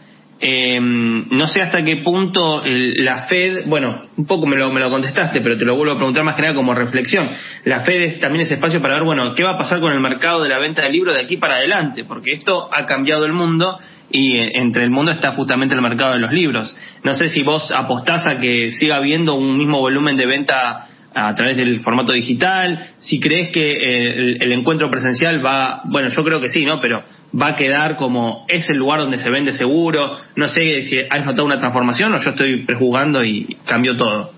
Eh, 0.40 0.78
no 0.81 1.46
sé 1.46 1.62
hasta 1.62 1.84
qué 1.84 1.96
punto 1.98 2.62
la 2.64 3.26
Fed, 3.28 3.66
bueno, 3.66 4.02
un 4.16 4.26
poco 4.26 4.46
me 4.46 4.56
lo, 4.56 4.70
me 4.72 4.81
lo 4.81 4.90
contestaste, 4.90 5.40
pero 5.40 5.56
te 5.56 5.64
lo 5.64 5.76
vuelvo 5.76 5.94
a 5.94 5.96
preguntar 5.96 6.25
más 6.25 6.36
que 6.36 6.42
nada 6.42 6.54
como 6.54 6.75
reflexión. 6.75 7.31
La 7.64 7.81
Fed 7.81 8.02
es 8.02 8.20
también 8.20 8.44
ese 8.44 8.54
espacio 8.54 8.82
para 8.82 8.96
ver, 8.96 9.04
bueno, 9.04 9.34
qué 9.34 9.44
va 9.44 9.52
a 9.52 9.58
pasar 9.58 9.81
con 9.81 9.92
el 9.92 10.00
mercado 10.00 10.42
de 10.42 10.48
la 10.48 10.58
venta 10.58 10.82
de 10.82 10.90
libros 10.90 11.14
de 11.14 11.22
aquí 11.22 11.36
para 11.36 11.56
adelante, 11.56 12.04
porque 12.04 12.32
esto 12.32 12.69
ha 12.72 12.84
cambiado 12.84 13.25
el 13.25 13.32
mundo 13.32 13.78
y 14.10 14.36
eh, 14.36 14.52
entre 14.54 14.84
el 14.84 14.90
mundo 14.90 15.12
está 15.12 15.32
justamente 15.32 15.75
el 15.75 15.82
mercado 15.82 16.12
de 16.12 16.20
los 16.20 16.32
libros. 16.32 16.76
No 17.02 17.14
sé 17.14 17.28
si 17.28 17.42
vos 17.42 17.72
apostás 17.75 18.26
a 18.26 18.37
que 18.37 18.72
siga 18.72 18.96
habiendo 18.96 19.34
un 19.34 19.56
mismo 19.56 19.80
volumen 19.80 20.16
de 20.16 20.26
venta 20.26 20.88
a 21.14 21.34
través 21.34 21.56
del 21.56 21.81
formato 21.81 22.12
digital, 22.12 22.87
si 22.99 23.20
crees 23.20 23.52
que 23.52 23.62
eh, 23.62 24.37
el, 24.40 24.52
encuentro 24.52 24.90
presencial 24.90 25.44
va, 25.44 25.82
bueno, 25.84 26.08
yo 26.08 26.25
creo 26.25 26.40
que 26.40 26.49
sí, 26.49 26.64
¿no? 26.64 26.81
Pero 26.81 27.02
va 27.40 27.49
a 27.49 27.55
quedar 27.55 27.96
como 27.96 28.44
es 28.49 28.69
el 28.69 28.78
lugar 28.78 29.00
donde 29.00 29.19
se 29.19 29.31
vende 29.31 29.52
seguro. 29.52 30.16
No 30.37 30.49
sé 30.49 30.82
si 30.82 30.99
has 30.99 31.25
notado 31.25 31.44
una 31.44 31.58
transformación 31.58 32.14
o 32.14 32.19
yo 32.19 32.31
estoy 32.31 32.64
prejugando 32.64 33.25
y 33.25 33.56
cambió 33.64 33.96
todo. 33.96 34.32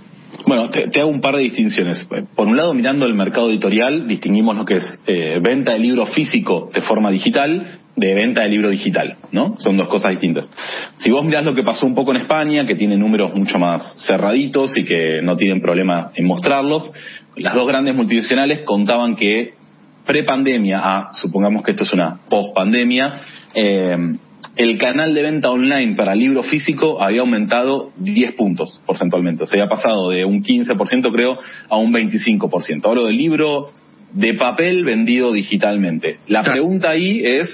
Bueno, 0.47 0.69
te, 0.69 0.89
te, 0.89 1.01
hago 1.01 1.11
un 1.11 1.21
par 1.21 1.35
de 1.37 1.43
distinciones. 1.43 2.07
Por 2.35 2.47
un 2.47 2.57
lado, 2.57 2.75
mirando 2.75 3.07
el 3.07 3.15
mercado 3.15 3.49
editorial, 3.51 4.07
distinguimos 4.07 4.57
lo 4.57 4.65
que 4.65 4.77
es 4.77 4.99
eh, 5.07 5.41
venta 5.43 5.73
de 5.73 5.79
libro 5.79 6.07
físico 6.07 6.71
de 6.73 6.83
forma 6.83 7.11
digital 7.11 7.81
de 7.97 8.15
venta 8.15 8.43
de 8.43 8.51
libro 8.51 8.71
digital, 8.71 9.17
¿no? 9.33 9.55
Son 9.59 9.77
dos 9.77 9.89
cosas 9.89 10.11
distintas. 10.13 10.49
Si 10.99 11.11
vos 11.11 11.25
mirás 11.25 11.45
lo 11.45 11.55
que 11.55 11.63
pasó 11.63 11.87
un 11.87 11.95
poco 11.95 12.13
en 12.13 12.19
España, 12.19 12.67
que 12.67 12.75
tiene 12.75 12.97
números 12.97 13.33
mucho 13.35 13.59
más 13.59 14.05
cerraditos 14.07 14.77
y 14.77 14.85
que 14.85 15.23
no 15.23 15.37
tienen 15.37 15.61
problema 15.61 16.11
en 16.15 16.27
mostrarlos, 16.27 16.93
las 17.37 17.55
dos 17.55 17.67
grandes 17.67 17.97
multinacionales 17.97 18.61
contaban 18.61 19.17
que 19.17 19.55
prepandemia 20.05 20.79
a, 20.79 21.09
supongamos 21.13 21.63
que 21.63 21.73
esto 21.73 21.85
es 21.85 21.93
una 21.93 22.21
post-pandemia, 22.29 23.13
eh, 23.55 23.97
el 24.57 24.79
canal 24.79 25.15
de 25.15 25.23
venta 25.23 25.51
online 25.51 25.95
para 25.95 26.15
libro 26.15 26.43
físico 26.43 27.03
había 27.03 27.21
aumentado 27.21 27.93
10 27.99 28.35
puntos 28.37 28.81
porcentualmente. 28.87 29.45
O 29.45 29.47
sea, 29.47 29.63
había 29.63 29.75
pasado 29.75 30.11
de 30.11 30.25
un 30.25 30.43
15% 30.43 31.13
creo 31.13 31.37
a 31.69 31.77
un 31.77 31.93
25%. 31.93 32.87
Hablo 32.87 33.05
del 33.05 33.17
libro 33.17 33.67
de 34.13 34.35
papel 34.35 34.85
vendido 34.85 35.33
digitalmente. 35.33 36.19
La 36.27 36.43
pregunta 36.43 36.91
ahí 36.91 37.21
es, 37.25 37.49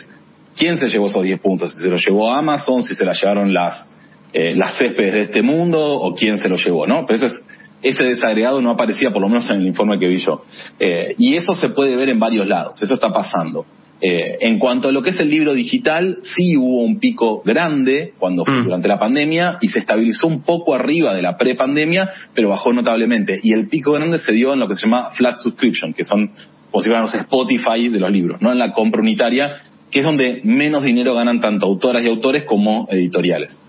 ¿quién 0.56 0.78
se 0.78 0.88
llevó 0.88 1.08
esos 1.08 1.22
10 1.22 1.40
puntos? 1.40 1.72
Si 1.72 1.82
se 1.82 1.88
lo 1.88 1.96
llevó 1.96 2.30
Amazon, 2.30 2.82
si 2.82 2.94
se 2.94 3.04
la 3.04 3.12
llevaron 3.12 3.52
las, 3.52 3.88
eh, 4.32 4.54
las 4.56 4.76
céspedes 4.78 5.12
de 5.12 5.22
este 5.22 5.42
mundo 5.42 5.80
o 5.80 6.14
quién 6.14 6.38
se 6.38 6.48
lo 6.48 6.56
llevó, 6.56 6.86
¿no? 6.86 7.04
Pero 7.06 7.16
ese 7.16 7.26
es 7.26 7.44
ese 7.82 8.04
desagregado 8.04 8.60
no 8.60 8.70
aparecía 8.70 9.10
por 9.10 9.20
lo 9.20 9.28
menos 9.28 9.50
en 9.50 9.56
el 9.56 9.66
informe 9.66 9.98
que 9.98 10.06
vi 10.06 10.18
yo. 10.18 10.44
Eh, 10.78 11.14
y 11.18 11.34
eso 11.34 11.54
se 11.54 11.70
puede 11.70 11.96
ver 11.96 12.08
en 12.10 12.18
varios 12.18 12.48
lados, 12.48 12.80
eso 12.80 12.94
está 12.94 13.12
pasando. 13.12 13.66
Eh, 14.00 14.38
en 14.40 14.58
cuanto 14.58 14.88
a 14.88 14.92
lo 14.92 15.02
que 15.02 15.10
es 15.10 15.20
el 15.20 15.30
libro 15.30 15.54
digital, 15.54 16.18
sí 16.22 16.56
hubo 16.56 16.82
un 16.82 16.98
pico 16.98 17.40
grande 17.44 18.14
cuando 18.18 18.44
mm. 18.44 18.64
durante 18.64 18.88
la 18.88 18.98
pandemia 18.98 19.58
y 19.60 19.68
se 19.68 19.78
estabilizó 19.78 20.26
un 20.26 20.42
poco 20.42 20.74
arriba 20.74 21.14
de 21.14 21.22
la 21.22 21.36
prepandemia, 21.36 22.10
pero 22.34 22.48
bajó 22.48 22.72
notablemente. 22.72 23.38
Y 23.42 23.52
el 23.52 23.68
pico 23.68 23.92
grande 23.92 24.18
se 24.18 24.32
dio 24.32 24.52
en 24.54 24.58
lo 24.58 24.66
que 24.66 24.74
se 24.74 24.82
llama 24.82 25.10
flat 25.10 25.38
subscription, 25.38 25.94
que 25.94 26.04
son 26.04 26.32
como 26.72 26.82
si 26.82 26.88
fuéramos 26.88 27.14
Spotify 27.14 27.88
de 27.90 28.00
los 28.00 28.10
libros, 28.10 28.40
no 28.40 28.50
en 28.50 28.58
la 28.58 28.72
compra 28.72 29.02
unitaria, 29.02 29.56
que 29.92 30.00
es 30.00 30.04
donde 30.04 30.40
menos 30.42 30.82
dinero 30.82 31.14
ganan 31.14 31.40
tanto 31.40 31.66
autoras 31.66 32.04
y 32.04 32.08
autores 32.08 32.44
como 32.44 32.88
editoriales. 32.90 33.60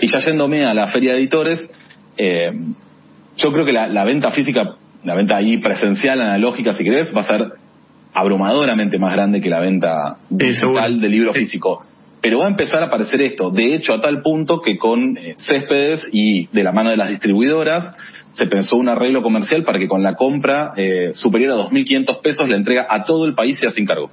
Y 0.00 0.08
ya 0.08 0.20
yéndome 0.20 0.64
a 0.64 0.72
la 0.72 0.88
feria 0.88 1.12
de 1.12 1.18
editores, 1.18 1.70
eh, 2.16 2.50
yo 3.36 3.52
creo 3.52 3.64
que 3.66 3.72
la, 3.72 3.86
la, 3.86 4.04
venta 4.04 4.30
física, 4.30 4.76
la 5.04 5.14
venta 5.14 5.36
ahí 5.36 5.58
presencial, 5.58 6.20
analógica, 6.20 6.74
si 6.74 6.82
querés, 6.82 7.14
va 7.14 7.20
a 7.20 7.24
ser 7.24 7.52
abrumadoramente 8.14 8.98
más 8.98 9.12
grande 9.12 9.42
que 9.42 9.50
la 9.50 9.60
venta 9.60 10.16
digital 10.30 10.94
sí, 10.94 11.00
del 11.00 11.10
libro 11.10 11.34
sí. 11.34 11.40
físico. 11.40 11.82
pero 12.22 12.38
va 12.38 12.46
a 12.46 12.50
empezar 12.50 12.82
a 12.82 12.86
aparecer 12.86 13.20
esto. 13.20 13.50
De 13.50 13.74
hecho, 13.74 13.92
a 13.92 14.00
tal 14.00 14.22
punto 14.22 14.62
que 14.62 14.78
con 14.78 15.18
eh, 15.18 15.34
Céspedes 15.36 16.08
y 16.10 16.46
de 16.46 16.64
la 16.64 16.72
mano 16.72 16.88
de 16.88 16.96
las 16.96 17.10
distribuidoras 17.10 17.94
se 18.30 18.46
pensó 18.46 18.76
un 18.76 18.88
arreglo 18.88 19.22
comercial 19.22 19.62
para 19.64 19.78
que 19.78 19.88
con 19.88 20.02
la 20.02 20.14
compra 20.14 20.72
eh, 20.76 21.10
superior 21.12 21.52
a 21.52 21.68
2.500 21.68 22.22
pesos 22.22 22.48
la 22.48 22.56
entrega 22.56 22.86
a 22.88 23.04
todo 23.04 23.26
el 23.26 23.34
país 23.34 23.58
sea 23.60 23.70
sin 23.70 23.84
cargo. 23.84 24.10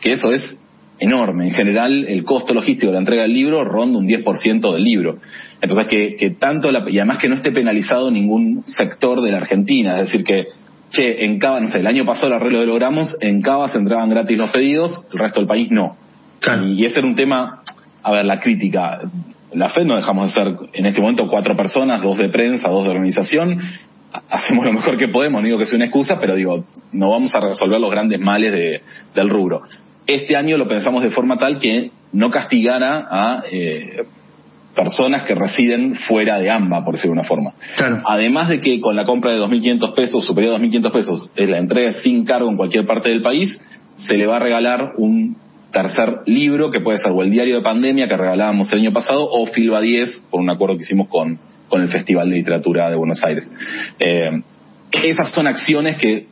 Que 0.00 0.12
eso 0.12 0.32
es 0.32 0.58
enorme. 1.02 1.48
En 1.48 1.54
general, 1.54 2.06
el 2.08 2.22
costo 2.24 2.54
logístico 2.54 2.86
de 2.86 2.92
la 2.94 3.00
entrega 3.00 3.22
del 3.22 3.34
libro 3.34 3.64
ronda 3.64 3.98
un 3.98 4.06
10% 4.06 4.72
del 4.72 4.82
libro. 4.82 5.18
Entonces, 5.60 5.86
que, 5.88 6.16
que 6.16 6.30
tanto, 6.30 6.70
la, 6.70 6.88
y 6.88 6.98
además 6.98 7.18
que 7.18 7.28
no 7.28 7.34
esté 7.34 7.50
penalizado 7.50 8.10
ningún 8.10 8.62
sector 8.64 9.20
de 9.20 9.32
la 9.32 9.38
Argentina, 9.38 9.98
es 9.98 10.06
decir, 10.06 10.24
que, 10.24 10.46
che, 10.90 11.24
en 11.24 11.38
Cava, 11.38 11.60
no 11.60 11.68
sé, 11.68 11.80
el 11.80 11.86
año 11.86 12.04
pasado 12.04 12.28
el 12.28 12.34
arreglo 12.34 12.60
lo 12.60 12.66
logramos, 12.66 13.16
en 13.20 13.42
Cava 13.42 13.68
se 13.68 13.78
entraban 13.78 14.10
gratis 14.10 14.38
los 14.38 14.50
pedidos, 14.50 15.06
el 15.12 15.18
resto 15.18 15.40
del 15.40 15.48
país 15.48 15.70
no. 15.70 15.96
Y, 16.64 16.84
ese 16.84 17.00
era 17.00 17.08
un 17.08 17.16
tema, 17.16 17.62
a 18.02 18.12
ver, 18.12 18.24
la 18.24 18.40
crítica. 18.40 19.00
La 19.54 19.70
FED 19.70 19.84
no 19.84 19.96
dejamos 19.96 20.28
de 20.28 20.32
ser 20.32 20.54
en 20.72 20.86
este 20.86 21.00
momento 21.00 21.28
cuatro 21.28 21.56
personas, 21.56 22.00
dos 22.00 22.16
de 22.16 22.28
prensa, 22.28 22.68
dos 22.68 22.84
de 22.84 22.90
organización. 22.90 23.58
Hacemos 24.28 24.64
lo 24.64 24.72
mejor 24.72 24.96
que 24.96 25.08
podemos, 25.08 25.40
no 25.40 25.46
digo 25.46 25.58
que 25.58 25.66
sea 25.66 25.76
una 25.76 25.86
excusa, 25.86 26.18
pero 26.20 26.34
digo, 26.34 26.64
no 26.92 27.10
vamos 27.10 27.34
a 27.34 27.40
resolver 27.40 27.80
los 27.80 27.90
grandes 27.90 28.20
males 28.20 28.52
de, 28.52 28.82
del 29.14 29.28
rubro. 29.28 29.62
Este 30.06 30.36
año 30.36 30.56
lo 30.56 30.68
pensamos 30.68 31.02
de 31.02 31.10
forma 31.10 31.36
tal 31.36 31.58
que 31.58 31.90
no 32.12 32.30
castigara 32.30 33.06
a 33.10 33.44
eh, 33.50 34.04
personas 34.74 35.24
que 35.24 35.34
residen 35.34 35.94
fuera 35.94 36.38
de 36.38 36.50
AMBA, 36.50 36.84
por 36.84 36.94
decirlo 36.94 37.14
de 37.14 37.20
una 37.20 37.28
forma. 37.28 37.52
Además 38.06 38.48
de 38.48 38.60
que 38.60 38.80
con 38.80 38.96
la 38.96 39.04
compra 39.04 39.32
de 39.32 39.38
2.500 39.38 39.94
pesos, 39.94 40.24
superior 40.24 40.54
a 40.54 40.58
2.500 40.58 40.92
pesos, 40.92 41.30
es 41.36 41.48
la 41.48 41.58
entrega 41.58 42.00
sin 42.00 42.24
cargo 42.24 42.50
en 42.50 42.56
cualquier 42.56 42.86
parte 42.86 43.10
del 43.10 43.22
país, 43.22 43.58
se 43.94 44.16
le 44.16 44.26
va 44.26 44.36
a 44.36 44.40
regalar 44.40 44.92
un 44.96 45.36
tercer 45.72 46.20
libro, 46.26 46.70
que 46.70 46.80
puede 46.80 46.98
ser 46.98 47.10
o 47.12 47.22
el 47.22 47.30
diario 47.30 47.56
de 47.56 47.62
pandemia 47.62 48.08
que 48.08 48.16
regalábamos 48.16 48.72
el 48.72 48.80
año 48.80 48.92
pasado, 48.92 49.28
o 49.30 49.46
Filba 49.46 49.80
10, 49.80 50.24
por 50.30 50.40
un 50.40 50.50
acuerdo 50.50 50.76
que 50.76 50.82
hicimos 50.82 51.08
con, 51.08 51.38
con 51.68 51.82
el 51.82 51.88
Festival 51.88 52.28
de 52.30 52.36
Literatura 52.36 52.90
de 52.90 52.96
Buenos 52.96 53.22
Aires. 53.24 53.50
Eh, 53.98 54.42
esas 55.02 55.32
son 55.32 55.46
acciones 55.46 55.96
que, 55.96 56.26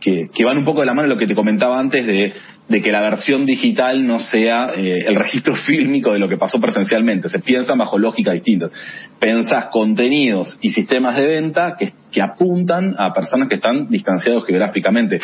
que, 0.00 0.26
que, 0.34 0.44
van 0.44 0.58
un 0.58 0.64
poco 0.64 0.80
de 0.80 0.86
la 0.86 0.94
mano 0.94 1.08
de 1.08 1.14
lo 1.14 1.18
que 1.18 1.28
te 1.28 1.34
comentaba 1.34 1.78
antes 1.78 2.06
de 2.06 2.32
de 2.70 2.80
que 2.80 2.92
la 2.92 3.02
versión 3.02 3.44
digital 3.46 4.06
no 4.06 4.20
sea 4.20 4.70
eh, 4.76 5.04
el 5.08 5.16
registro 5.16 5.56
fílmico 5.66 6.12
de 6.12 6.20
lo 6.20 6.28
que 6.28 6.36
pasó 6.36 6.60
presencialmente. 6.60 7.28
Se 7.28 7.40
piensa 7.40 7.74
bajo 7.74 7.98
lógica 7.98 8.32
distintas. 8.32 8.70
Pensás 9.18 9.66
contenidos 9.66 10.56
y 10.62 10.70
sistemas 10.70 11.16
de 11.16 11.26
venta 11.26 11.76
que, 11.76 11.92
que 12.12 12.22
apuntan 12.22 12.94
a 12.96 13.12
personas 13.12 13.48
que 13.48 13.56
están 13.56 13.88
distanciados 13.88 14.46
geográficamente. 14.46 15.20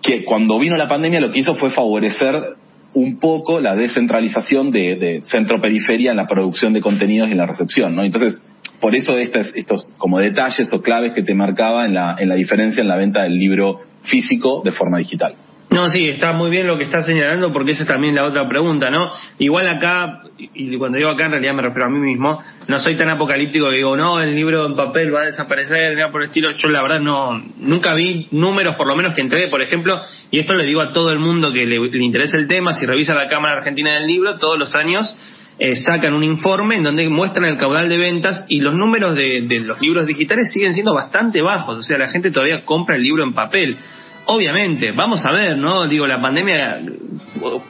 Que 0.00 0.24
cuando 0.24 0.58
vino 0.58 0.74
la 0.76 0.88
pandemia 0.88 1.20
lo 1.20 1.30
que 1.30 1.40
hizo 1.40 1.54
fue 1.54 1.70
favorecer 1.70 2.56
un 2.94 3.18
poco 3.18 3.60
la 3.60 3.76
descentralización 3.76 4.70
de, 4.70 4.96
de 4.96 5.20
centro-periferia 5.24 6.12
en 6.12 6.16
la 6.16 6.26
producción 6.26 6.72
de 6.72 6.80
contenidos 6.80 7.28
y 7.28 7.32
en 7.32 7.38
la 7.38 7.46
recepción, 7.46 7.94
¿no? 7.94 8.04
Entonces, 8.04 8.40
por 8.80 8.94
eso 8.94 9.16
estos, 9.18 9.52
estos 9.54 9.92
como 9.98 10.18
detalles 10.18 10.72
o 10.72 10.80
claves 10.82 11.12
que 11.12 11.22
te 11.22 11.34
marcaba 11.34 11.84
en 11.84 11.94
la, 11.94 12.16
en 12.18 12.28
la 12.28 12.34
diferencia 12.34 12.80
en 12.80 12.88
la 12.88 12.96
venta 12.96 13.22
del 13.22 13.36
libro 13.36 13.80
físico 14.02 14.62
de 14.64 14.72
forma 14.72 14.98
digital. 14.98 15.34
No, 15.72 15.88
sí, 15.88 16.06
está 16.06 16.34
muy 16.34 16.50
bien 16.50 16.66
lo 16.66 16.76
que 16.76 16.84
está 16.84 17.02
señalando 17.02 17.50
porque 17.50 17.72
esa 17.72 17.84
es 17.84 17.88
también 17.88 18.14
la 18.14 18.26
otra 18.26 18.46
pregunta, 18.46 18.90
¿no? 18.90 19.10
Igual 19.38 19.66
acá, 19.66 20.22
y 20.36 20.76
cuando 20.76 20.98
digo 20.98 21.08
acá 21.08 21.24
en 21.24 21.30
realidad 21.32 21.54
me 21.54 21.62
refiero 21.62 21.86
a 21.86 21.90
mí 21.90 21.98
mismo, 21.98 22.42
no 22.68 22.78
soy 22.78 22.94
tan 22.94 23.08
apocalíptico 23.08 23.70
que 23.70 23.76
digo, 23.76 23.96
no, 23.96 24.20
el 24.20 24.34
libro 24.34 24.66
en 24.66 24.76
papel 24.76 25.14
va 25.14 25.22
a 25.22 25.24
desaparecer, 25.24 25.96
nada 25.96 26.12
por 26.12 26.22
el 26.22 26.28
estilo. 26.28 26.50
Yo 26.50 26.68
la 26.68 26.82
verdad 26.82 27.00
no, 27.00 27.42
nunca 27.58 27.94
vi 27.94 28.28
números 28.32 28.76
por 28.76 28.86
lo 28.86 28.94
menos 28.94 29.14
que 29.14 29.22
entregué, 29.22 29.48
por 29.48 29.62
ejemplo, 29.62 29.98
y 30.30 30.40
esto 30.40 30.54
le 30.54 30.66
digo 30.66 30.82
a 30.82 30.92
todo 30.92 31.10
el 31.10 31.18
mundo 31.18 31.50
que 31.50 31.64
le, 31.64 31.76
interesa 31.76 32.36
el 32.36 32.46
tema, 32.46 32.74
si 32.74 32.84
revisa 32.84 33.14
la 33.14 33.26
Cámara 33.26 33.56
Argentina 33.56 33.92
del 33.92 34.06
Libro, 34.06 34.36
todos 34.38 34.58
los 34.58 34.74
años 34.74 35.16
eh, 35.58 35.74
sacan 35.76 36.12
un 36.12 36.22
informe 36.22 36.74
en 36.74 36.82
donde 36.82 37.08
muestran 37.08 37.48
el 37.48 37.56
caudal 37.56 37.88
de 37.88 37.96
ventas 37.96 38.44
y 38.48 38.60
los 38.60 38.74
números 38.74 39.14
de, 39.14 39.40
de 39.48 39.60
los 39.60 39.80
libros 39.80 40.04
digitales 40.04 40.52
siguen 40.52 40.74
siendo 40.74 40.92
bastante 40.92 41.40
bajos, 41.40 41.78
o 41.78 41.82
sea, 41.82 41.96
la 41.96 42.08
gente 42.08 42.30
todavía 42.30 42.62
compra 42.66 42.96
el 42.96 43.02
libro 43.02 43.24
en 43.24 43.32
papel. 43.32 43.78
Obviamente, 44.26 44.92
vamos 44.92 45.24
a 45.24 45.32
ver, 45.32 45.58
¿no? 45.58 45.86
Digo, 45.88 46.06
la 46.06 46.20
pandemia 46.20 46.80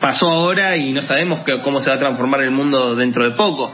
pasó 0.00 0.28
ahora 0.28 0.76
y 0.76 0.92
no 0.92 1.02
sabemos 1.02 1.40
cómo 1.64 1.80
se 1.80 1.88
va 1.88 1.96
a 1.96 1.98
transformar 1.98 2.42
el 2.42 2.50
mundo 2.50 2.94
dentro 2.94 3.24
de 3.24 3.30
poco. 3.32 3.72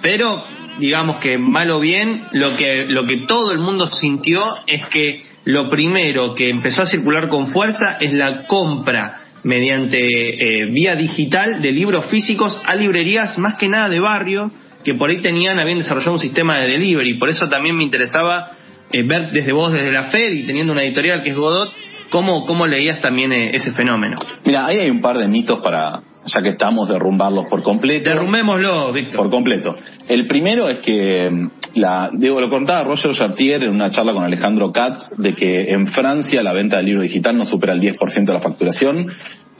Pero, 0.00 0.44
digamos 0.78 1.20
que 1.20 1.38
mal 1.38 1.70
o 1.70 1.80
bien, 1.80 2.26
lo 2.32 2.56
que, 2.56 2.86
lo 2.88 3.04
que 3.04 3.26
todo 3.26 3.52
el 3.52 3.58
mundo 3.58 3.86
sintió 3.88 4.40
es 4.66 4.84
que 4.86 5.24
lo 5.44 5.70
primero 5.70 6.34
que 6.34 6.48
empezó 6.48 6.82
a 6.82 6.86
circular 6.86 7.28
con 7.28 7.48
fuerza 7.48 7.96
es 8.00 8.12
la 8.12 8.46
compra 8.46 9.18
mediante 9.42 9.98
eh, 9.98 10.66
vía 10.66 10.94
digital 10.94 11.62
de 11.62 11.72
libros 11.72 12.06
físicos 12.06 12.60
a 12.66 12.74
librerías 12.74 13.38
más 13.38 13.56
que 13.56 13.68
nada 13.68 13.88
de 13.88 13.98
barrio 13.98 14.50
que 14.84 14.94
por 14.94 15.10
ahí 15.10 15.20
tenían, 15.20 15.58
habían 15.58 15.78
desarrollado 15.78 16.14
un 16.14 16.20
sistema 16.20 16.56
de 16.56 16.66
delivery. 16.66 17.18
Por 17.18 17.28
eso 17.28 17.48
también 17.48 17.76
me 17.76 17.84
interesaba 17.84 18.50
eh, 18.92 19.02
ver 19.02 19.30
desde 19.32 19.52
vos, 19.52 19.72
desde 19.72 19.92
la 19.92 20.04
FED 20.04 20.32
y 20.32 20.42
teniendo 20.46 20.72
una 20.72 20.82
editorial 20.82 21.22
que 21.22 21.30
es 21.30 21.36
Godot, 21.36 21.72
¿Cómo, 22.10 22.44
cómo 22.44 22.66
leías 22.66 23.00
también 23.00 23.32
eh, 23.32 23.50
ese 23.54 23.72
fenómeno? 23.72 24.16
Mira, 24.44 24.66
ahí 24.66 24.78
hay 24.78 24.90
un 24.90 25.00
par 25.00 25.16
de 25.16 25.28
mitos 25.28 25.60
para, 25.60 26.00
ya 26.24 26.42
que 26.42 26.50
estamos, 26.50 26.88
derrumbarlos 26.88 27.46
por 27.46 27.62
completo. 27.62 28.10
Derrumbémoslo, 28.10 28.92
Víctor. 28.92 29.20
Por 29.20 29.30
completo. 29.30 29.76
El 30.08 30.26
primero 30.26 30.68
es 30.68 30.78
que, 30.78 31.30
mm, 31.30 31.50
la, 31.76 32.10
digo, 32.12 32.40
lo 32.40 32.48
contaba 32.48 32.84
Roger 32.84 33.14
Chartier 33.14 33.62
en 33.62 33.70
una 33.70 33.90
charla 33.90 34.12
con 34.12 34.24
Alejandro 34.24 34.72
Katz, 34.72 35.10
de 35.16 35.34
que 35.34 35.70
en 35.70 35.86
Francia 35.88 36.42
la 36.42 36.52
venta 36.52 36.78
del 36.78 36.86
libro 36.86 37.02
digital 37.02 37.36
no 37.36 37.44
supera 37.44 37.74
el 37.74 37.80
10% 37.80 38.24
de 38.24 38.32
la 38.32 38.40
facturación. 38.40 39.06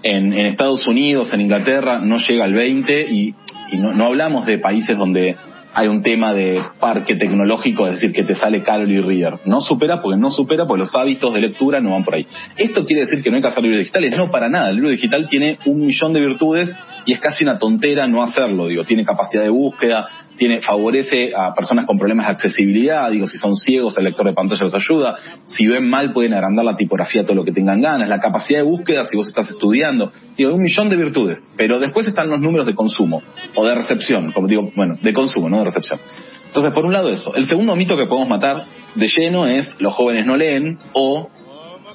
En, 0.02 0.32
en, 0.32 0.46
Estados 0.46 0.86
Unidos, 0.86 1.32
en 1.32 1.42
Inglaterra, 1.42 2.00
no 2.00 2.18
llega 2.18 2.44
al 2.44 2.54
20% 2.54 3.06
y, 3.10 3.34
y 3.70 3.76
no, 3.76 3.92
no 3.92 4.06
hablamos 4.06 4.46
de 4.46 4.58
países 4.58 4.98
donde 4.98 5.36
hay 5.72 5.88
un 5.88 6.02
tema 6.02 6.32
de 6.32 6.60
parque 6.78 7.14
tecnológico, 7.14 7.86
es 7.86 7.94
decir, 7.94 8.12
que 8.12 8.24
te 8.24 8.34
sale 8.34 8.62
caro 8.62 8.82
el 8.82 9.04
reader. 9.04 9.40
No 9.44 9.60
supera 9.60 10.02
porque 10.02 10.18
no 10.18 10.30
supera 10.30 10.66
porque 10.66 10.80
los 10.80 10.94
hábitos 10.94 11.32
de 11.32 11.40
lectura 11.40 11.80
no 11.80 11.90
van 11.90 12.04
por 12.04 12.14
ahí. 12.14 12.26
¿Esto 12.56 12.84
quiere 12.84 13.02
decir 13.02 13.22
que 13.22 13.30
no 13.30 13.36
hay 13.36 13.42
que 13.42 13.48
hacer 13.48 13.62
libros 13.62 13.78
digitales? 13.78 14.16
No, 14.16 14.30
para 14.30 14.48
nada. 14.48 14.70
El 14.70 14.76
libro 14.76 14.90
digital 14.90 15.28
tiene 15.28 15.58
un 15.66 15.86
millón 15.86 16.12
de 16.12 16.20
virtudes 16.20 16.72
y 17.06 17.12
es 17.12 17.20
casi 17.20 17.44
una 17.44 17.58
tontera 17.58 18.06
no 18.06 18.22
hacerlo, 18.22 18.66
digo. 18.66 18.84
Tiene 18.84 19.04
capacidad 19.04 19.42
de 19.42 19.50
búsqueda, 19.50 20.06
tiene, 20.40 20.62
favorece 20.62 21.32
a 21.36 21.52
personas 21.52 21.84
con 21.84 21.98
problemas 21.98 22.24
de 22.24 22.32
accesibilidad, 22.32 23.10
digo, 23.10 23.26
si 23.26 23.36
son 23.36 23.56
ciegos, 23.56 23.98
el 23.98 24.04
lector 24.04 24.24
de 24.24 24.32
pantalla 24.32 24.62
los 24.62 24.74
ayuda, 24.74 25.14
si 25.44 25.66
ven 25.66 25.86
mal 25.90 26.14
pueden 26.14 26.32
agrandar 26.32 26.64
la 26.64 26.78
tipografía 26.78 27.24
todo 27.24 27.34
lo 27.34 27.44
que 27.44 27.52
tengan 27.52 27.82
ganas, 27.82 28.08
la 28.08 28.20
capacidad 28.20 28.60
de 28.60 28.64
búsqueda 28.64 29.04
si 29.04 29.18
vos 29.18 29.28
estás 29.28 29.50
estudiando, 29.50 30.10
digo, 30.38 30.54
un 30.54 30.62
millón 30.62 30.88
de 30.88 30.96
virtudes, 30.96 31.46
pero 31.58 31.78
después 31.78 32.08
están 32.08 32.30
los 32.30 32.40
números 32.40 32.64
de 32.64 32.74
consumo 32.74 33.22
o 33.54 33.66
de 33.66 33.74
recepción, 33.74 34.32
como 34.32 34.48
digo, 34.48 34.72
bueno, 34.74 34.96
de 35.02 35.12
consumo, 35.12 35.50
no 35.50 35.58
de 35.58 35.64
recepción. 35.64 36.00
Entonces, 36.46 36.72
por 36.72 36.86
un 36.86 36.94
lado 36.94 37.10
eso. 37.10 37.34
El 37.34 37.44
segundo 37.44 37.76
mito 37.76 37.94
que 37.98 38.06
podemos 38.06 38.30
matar 38.30 38.64
de 38.94 39.08
lleno 39.08 39.46
es 39.46 39.76
los 39.78 39.92
jóvenes 39.92 40.24
no 40.24 40.36
leen 40.36 40.78
o 40.94 41.28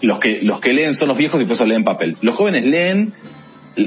los 0.04 0.20
que, 0.20 0.42
los 0.44 0.60
que 0.60 0.72
leen 0.72 0.94
son 0.94 1.08
los 1.08 1.18
viejos 1.18 1.42
y 1.42 1.46
por 1.46 1.54
eso 1.54 1.66
leen 1.66 1.84
papel. 1.84 2.16
Los 2.22 2.36
jóvenes 2.36 2.64
leen 2.64 3.12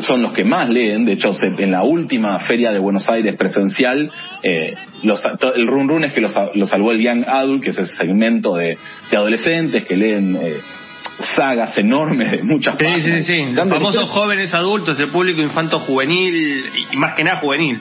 son 0.00 0.22
los 0.22 0.32
que 0.32 0.44
más 0.44 0.68
leen. 0.68 1.04
De 1.04 1.12
hecho, 1.12 1.30
en 1.42 1.70
la 1.70 1.82
última 1.82 2.38
feria 2.40 2.72
de 2.72 2.78
Buenos 2.78 3.08
Aires 3.08 3.36
presencial, 3.36 4.10
eh, 4.42 4.74
los, 5.02 5.22
el 5.56 5.66
run 5.66 5.88
run 5.88 6.04
es 6.04 6.12
que 6.12 6.20
lo, 6.20 6.28
salvó 6.28 6.92
el 6.92 7.00
Young 7.00 7.24
Adult, 7.26 7.62
que 7.62 7.70
es 7.70 7.78
ese 7.78 7.96
segmento 7.96 8.54
de, 8.56 8.78
adolescentes 9.10 9.84
que 9.84 9.96
leen 9.96 10.38
eh, 10.40 10.58
sagas 11.36 11.76
enormes 11.78 12.30
de 12.32 12.42
muchas 12.42 12.76
sí, 12.78 12.86
Sí, 13.00 13.22
sí, 13.22 13.22
sí. 13.24 13.52
Los 13.52 13.68
famosos 13.68 14.08
jóvenes 14.10 14.54
adultos, 14.54 14.98
el 15.00 15.08
público 15.08 15.40
infanto 15.42 15.80
juvenil 15.80 16.64
y 16.92 16.96
más 16.96 17.14
que 17.14 17.24
nada 17.24 17.40
juvenil. 17.40 17.80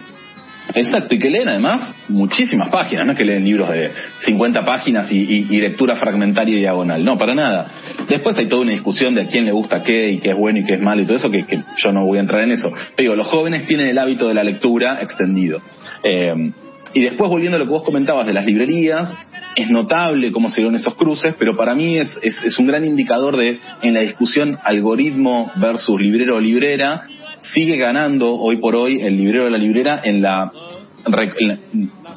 Exacto, 0.74 1.16
y 1.16 1.20
que 1.20 1.30
leen 1.30 1.48
además 1.48 1.96
muchísimas 2.10 2.70
páginas, 2.70 3.06
no 3.06 3.14
es 3.14 3.18
que 3.18 3.26
leen 3.26 3.44
libros 3.44 3.70
de 3.70 3.92
50 4.20 4.66
páginas 4.66 5.12
y, 5.12 5.44
lectura 5.60 5.96
fragmentaria 5.96 6.56
y 6.56 6.60
diagonal, 6.60 7.04
no, 7.04 7.18
para 7.18 7.34
nada. 7.34 7.72
Después 8.08 8.38
hay 8.38 8.48
toda 8.48 8.64
una 8.64 8.74
discusión 8.74 9.16
de 9.16 9.22
a 9.22 9.28
quién 9.28 9.46
le 9.46 9.52
gusta 9.52 9.82
qué 9.84 10.12
y 10.12 10.20
qué 10.20 10.32
es 10.32 10.38
bueno 10.38 10.60
y 10.60 10.66
qué 10.66 10.74
es 10.76 10.82
malo 10.82 11.02
y 11.02 11.06
todo 11.06 11.18
eso, 11.18 11.32
que, 11.32 11.46
yo 11.78 11.92
no 11.92 12.06
voy 12.06 12.18
a 12.18 12.22
entrar 12.22 12.44
en 12.44 12.52
eso. 12.52 12.72
Pero 12.96 13.12
digo, 13.12 13.16
los 13.16 13.28
jóvenes 13.28 13.66
tienen 13.66 13.88
el 13.88 13.98
hábito 13.98 14.28
de 14.28 14.34
la 14.34 14.44
lectura 14.44 15.00
extendido. 15.02 15.62
Eh, 16.04 16.52
y 16.94 17.02
después, 17.02 17.30
volviendo 17.30 17.58
a 17.58 17.60
lo 17.60 17.66
que 17.66 17.72
vos 17.72 17.84
comentabas 17.84 18.26
de 18.26 18.34
las 18.34 18.46
librerías, 18.46 19.14
es 19.56 19.70
notable 19.70 20.32
cómo 20.32 20.50
se 20.50 20.62
dieron 20.62 20.76
esos 20.76 20.96
cruces, 20.96 21.36
pero 21.38 21.56
para 21.56 21.76
mí 21.76 21.98
es, 21.98 22.18
es, 22.22 22.58
un 22.60 22.68
gran 22.68 22.86
indicador 22.86 23.36
de, 23.36 23.60
en 23.82 23.94
la 23.94 24.02
discusión 24.02 24.58
algoritmo 24.64 25.52
versus 25.56 26.00
librero 26.00 26.36
o 26.36 26.40
librera, 26.40 27.08
sigue 27.54 27.78
ganando 27.78 28.36
hoy 28.36 28.58
por 28.58 28.76
hoy 28.76 29.02
el 29.02 29.18
librero 29.18 29.46
de 29.46 29.52
la 29.52 29.58
librera 29.58 30.02
en 30.04 30.22
la, 30.22 30.52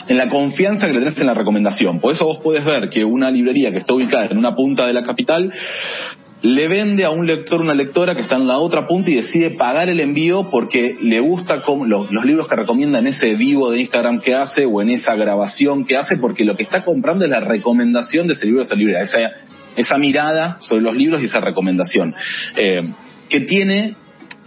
en 0.08 0.16
la, 0.16 0.28
confianza 0.28 0.86
que 0.86 0.92
le 0.92 1.00
tenés 1.00 1.18
en 1.18 1.26
la 1.26 1.34
recomendación. 1.34 2.00
Por 2.00 2.14
eso 2.14 2.24
vos 2.24 2.38
podés 2.38 2.64
ver 2.64 2.88
que 2.90 3.04
una 3.04 3.30
librería 3.30 3.70
que 3.72 3.78
está 3.78 3.94
ubicada 3.94 4.26
en 4.26 4.38
una 4.38 4.54
punta 4.54 4.86
de 4.86 4.92
la 4.92 5.02
capital 5.02 5.52
le 6.42 6.68
vende 6.68 7.04
a 7.04 7.10
un 7.10 7.26
lector 7.26 7.60
una 7.60 7.74
lectora 7.74 8.14
que 8.14 8.22
está 8.22 8.36
en 8.36 8.46
la 8.46 8.58
otra 8.58 8.86
punta 8.86 9.10
y 9.10 9.16
decide 9.16 9.50
pagar 9.50 9.90
el 9.90 10.00
envío 10.00 10.48
porque 10.50 10.96
le 11.00 11.20
gusta 11.20 11.62
los, 11.86 12.10
los, 12.10 12.24
libros 12.24 12.48
que 12.48 12.56
recomienda 12.56 12.98
en 12.98 13.08
ese 13.08 13.34
vivo 13.34 13.70
de 13.70 13.80
Instagram 13.80 14.20
que 14.20 14.34
hace 14.34 14.64
o 14.64 14.80
en 14.80 14.90
esa 14.90 15.14
grabación 15.16 15.84
que 15.84 15.98
hace 15.98 16.16
porque 16.18 16.44
lo 16.44 16.56
que 16.56 16.62
está 16.62 16.82
comprando 16.82 17.26
es 17.26 17.30
la 17.30 17.40
recomendación 17.40 18.26
de 18.26 18.32
ese 18.32 18.46
libro, 18.46 18.62
esa 18.62 18.74
librería, 18.74 19.02
esa, 19.02 19.18
esa 19.76 19.98
mirada 19.98 20.56
sobre 20.60 20.82
los 20.82 20.96
libros 20.96 21.20
y 21.20 21.26
esa 21.26 21.40
recomendación. 21.40 22.14
Eh, 22.56 22.88
que 23.28 23.40
tiene 23.42 23.94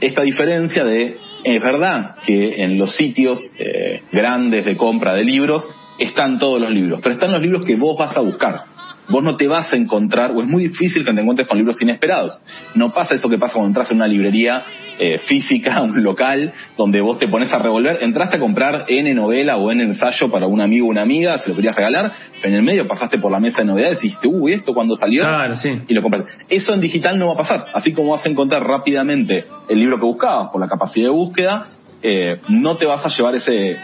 esta 0.06 0.22
diferencia 0.24 0.84
de 0.84 1.18
es 1.44 1.62
verdad 1.62 2.16
que 2.26 2.62
en 2.64 2.78
los 2.78 2.96
sitios 2.96 3.40
eh, 3.58 4.04
grandes 4.12 4.66
de 4.66 4.78
compra 4.78 5.14
de 5.14 5.26
libros 5.26 5.70
están 5.98 6.40
todos 6.40 6.60
los 6.60 6.72
libros, 6.72 7.00
pero 7.02 7.16
están 7.16 7.32
los 7.32 7.42
libros 7.42 7.66
que 7.66 7.76
vos 7.76 7.98
vas 7.98 8.16
a 8.16 8.22
buscar 8.22 8.73
vos 9.10 9.24
no 9.24 9.36
te 9.36 9.48
vas 9.48 9.72
a 9.74 9.76
encontrar, 9.76 10.32
o 10.32 10.42
es 10.42 10.48
muy 10.48 10.64
difícil 10.64 11.06
que 11.06 11.14
te 11.14 11.22
encuentres 11.22 11.48
con 11.48 11.58
libros 11.58 11.82
inesperados. 11.82 12.42
No 12.76 12.94
pasa 12.94 13.16
eso 13.16 13.30
que 13.30 13.38
pasa 13.38 13.54
cuando 13.54 13.70
entras 13.70 13.92
en 13.92 13.98
una 13.98 14.08
librería 14.08 14.64
eh, 15.00 15.20
física, 15.20 15.82
un 15.84 16.04
local, 16.04 16.54
donde 16.78 17.02
vos 17.02 17.20
te 17.20 17.28
pones 17.28 17.52
a 17.54 17.60
revolver, 17.60 18.00
entraste 18.02 18.38
a 18.38 18.40
comprar 18.40 18.86
N 18.88 19.14
novela 19.14 19.58
o 19.58 19.72
N 19.72 19.84
ensayo 19.84 20.30
para 20.30 20.48
un 20.48 20.62
amigo 20.62 20.88
o 20.88 20.90
una 20.90 21.02
amiga, 21.02 21.38
se 21.40 21.50
lo 21.50 21.56
querías 21.56 21.76
regalar, 21.76 22.12
pero 22.42 22.50
en 22.50 22.56
el 22.56 22.64
medio 22.64 22.88
pasaste 22.88 23.20
por 23.20 23.32
la 23.32 23.40
mesa 23.40 23.60
de 23.60 23.66
novedades 23.66 24.00
y 24.00 24.08
dijiste, 24.08 24.28
uy, 24.28 24.54
¿esto 24.54 24.74
cuando 24.74 24.96
salió? 24.96 25.24
Claro, 25.24 25.58
sí. 25.58 25.70
Y 25.88 25.94
lo 25.94 26.02
compraste. 26.02 26.32
Eso 26.50 26.74
en 26.74 26.82
digital 26.82 27.18
no 27.18 27.28
va 27.28 27.34
a 27.34 27.38
pasar. 27.38 27.66
Así 27.74 27.94
como 27.94 28.12
vas 28.12 28.26
a 28.26 28.30
encontrar 28.30 28.64
rápidamente 28.64 29.46
el 29.68 29.80
libro 29.80 29.98
que 29.98 30.06
buscabas 30.06 30.50
por 30.50 30.62
la 30.62 30.68
capacidad 30.68 31.08
de 31.08 31.12
búsqueda, 31.12 31.68
eh, 32.02 32.38
no 32.50 32.76
te 32.78 32.86
vas 32.86 33.06
a 33.06 33.10
llevar 33.10 33.36
ese, 33.36 33.78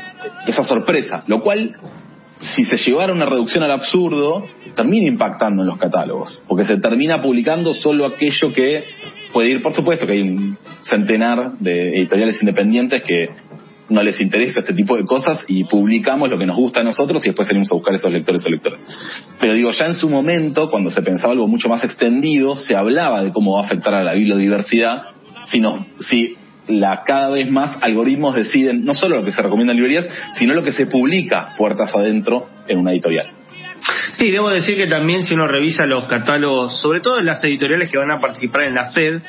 esa 0.46 0.64
sorpresa, 0.64 1.24
lo 1.28 1.42
cual 1.42 1.76
si 2.42 2.64
se 2.64 2.78
llevara 2.78 3.14
una 3.14 3.26
reducción 3.26 3.64
al 3.64 3.72
absurdo, 3.72 4.46
termina 4.76 5.08
impactando 5.08 5.64
en 5.64 5.68
los 5.68 5.78
catálogos, 5.78 6.42
porque 6.48 6.66
se 6.66 6.78
termina 6.78 7.22
publicando 7.22 7.74
solo 7.74 8.06
aquello 8.06 8.54
que 8.54 8.86
puede 9.34 9.50
ir, 9.50 9.62
por 9.62 9.74
supuesto 9.74 10.06
que 10.06 10.14
hay 10.14 10.22
un 10.22 10.58
centenar 10.82 11.58
de 11.60 11.98
editoriales 11.98 12.42
independientes 12.42 13.04
que 13.04 13.30
no 13.90 14.04
les 14.04 14.22
interesa 14.22 14.60
este 14.60 14.74
tipo 14.74 14.96
de 14.96 15.04
cosas 15.04 15.44
y 15.48 15.64
publicamos 15.64 16.30
lo 16.30 16.38
que 16.38 16.46
nos 16.46 16.56
gusta 16.56 16.82
a 16.82 16.84
nosotros 16.84 17.24
y 17.26 17.30
después 17.30 17.48
salimos 17.48 17.72
a 17.72 17.76
buscar 17.76 17.96
esos 17.96 18.12
lectores 18.12 18.44
o 18.46 18.50
lectores. 18.50 18.80
Pero 19.40 19.54
digo, 19.54 19.72
ya 19.72 19.88
en 19.88 19.96
su 19.96 20.08
momento, 20.08 20.70
cuando 20.70 20.92
se 20.92 21.02
pensaba 21.02 21.34
algo 21.34 21.48
mucho 21.48 21.70
más 21.70 21.84
extendido, 21.84 22.56
se 22.56 22.76
hablaba 22.76 23.24
de 23.24 23.32
cómo 23.32 23.54
va 23.54 23.62
a 23.62 23.66
afectar 23.66 23.96
a 23.96 24.04
la 24.04 24.14
biodiversidad 24.14 25.08
si, 25.46 25.60
nos, 25.60 25.86
si 26.02 26.36
la 26.70 27.02
cada 27.06 27.32
vez 27.32 27.50
más 27.50 27.78
algoritmos 27.82 28.36
deciden 28.36 28.86
no 28.86 28.94
solo 28.94 29.18
lo 29.18 29.26
que 29.26 29.32
se 29.32 29.42
recomienda 29.42 29.74
en 29.74 29.78
librerías, 29.78 30.08
sino 30.34 30.54
lo 30.54 30.64
que 30.64 30.72
se 30.72 30.86
publica 30.86 31.56
puertas 31.58 31.94
adentro 31.96 32.48
en 32.68 32.80
una 32.80 32.92
editorial. 32.92 33.28
Sí, 34.18 34.32
debo 34.32 34.50
decir 34.50 34.78
que 34.78 34.88
también 34.88 35.24
si 35.24 35.34
uno 35.34 35.48
revisa 35.48 35.86
los 35.86 36.06
catálogos, 36.06 36.80
sobre 36.82 37.00
todo 37.00 37.20
en 37.20 37.26
las 37.26 37.44
editoriales 37.44 37.90
que 37.90 37.98
van 37.98 38.12
a 38.12 38.20
participar 38.20 38.64
en 38.64 38.76
la 38.76 38.92
FED, 38.92 39.22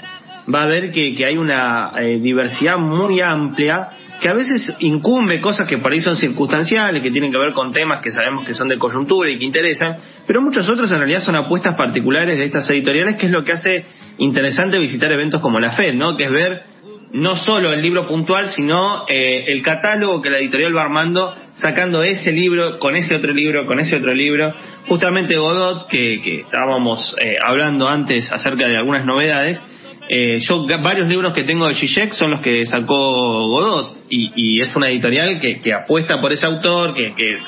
va 0.52 0.62
a 0.62 0.66
ver 0.66 0.90
que, 0.90 1.14
hay 1.28 1.36
una 1.36 1.92
eh, 1.98 2.18
diversidad 2.20 2.78
muy 2.78 3.20
amplia 3.20 3.90
que 4.20 4.28
a 4.28 4.34
veces 4.34 4.76
incumbe 4.80 5.40
cosas 5.40 5.66
que 5.66 5.78
por 5.78 5.92
ahí 5.92 6.00
son 6.00 6.16
circunstanciales, 6.16 7.02
que 7.02 7.10
tienen 7.10 7.32
que 7.32 7.38
ver 7.38 7.52
con 7.52 7.72
temas 7.72 8.02
que 8.02 8.10
sabemos 8.10 8.44
que 8.44 8.52
son 8.52 8.68
de 8.68 8.76
coyuntura 8.76 9.30
y 9.30 9.38
que 9.38 9.46
interesan, 9.46 9.96
pero 10.26 10.42
muchos 10.42 10.68
otros 10.68 10.92
en 10.92 10.98
realidad 10.98 11.22
son 11.22 11.36
apuestas 11.36 11.74
particulares 11.74 12.36
de 12.36 12.44
estas 12.44 12.68
editoriales, 12.68 13.16
que 13.16 13.26
es 13.26 13.32
lo 13.32 13.42
que 13.42 13.52
hace 13.52 13.84
interesante 14.18 14.78
visitar 14.78 15.10
eventos 15.10 15.40
como 15.40 15.58
la 15.58 15.72
FED, 15.72 15.94
¿no? 15.94 16.18
Que 16.18 16.24
es 16.24 16.30
ver 16.30 16.62
no 17.12 17.36
solo 17.36 17.72
el 17.72 17.82
libro 17.82 18.06
puntual, 18.06 18.50
sino 18.50 19.04
eh, 19.08 19.44
el 19.48 19.62
catálogo 19.62 20.22
que 20.22 20.30
la 20.30 20.38
editorial 20.38 20.76
va 20.76 20.82
armando, 20.82 21.34
sacando 21.54 22.02
ese 22.02 22.32
libro 22.32 22.78
con 22.78 22.96
ese 22.96 23.16
otro 23.16 23.32
libro, 23.32 23.66
con 23.66 23.80
ese 23.80 23.96
otro 23.96 24.12
libro. 24.12 24.52
Justamente 24.86 25.36
Godot, 25.36 25.88
que, 25.88 26.40
estábamos 26.40 27.16
eh, 27.20 27.34
hablando 27.42 27.88
antes 27.88 28.30
acerca 28.30 28.66
de 28.68 28.76
algunas 28.76 29.04
novedades, 29.04 29.60
eh, 30.08 30.40
yo 30.40 30.66
varios 30.82 31.08
libros 31.08 31.32
que 31.32 31.44
tengo 31.44 31.68
de 31.68 31.74
Zizek 31.74 32.12
son 32.12 32.32
los 32.32 32.40
que 32.40 32.66
sacó 32.66 33.48
Godot 33.48 33.96
y, 34.08 34.60
es 34.60 34.74
una 34.74 34.88
editorial 34.88 35.40
que, 35.40 35.72
apuesta 35.72 36.20
por 36.20 36.32
ese 36.32 36.46
autor, 36.46 36.94
que, 36.94 37.14
que 37.14 37.38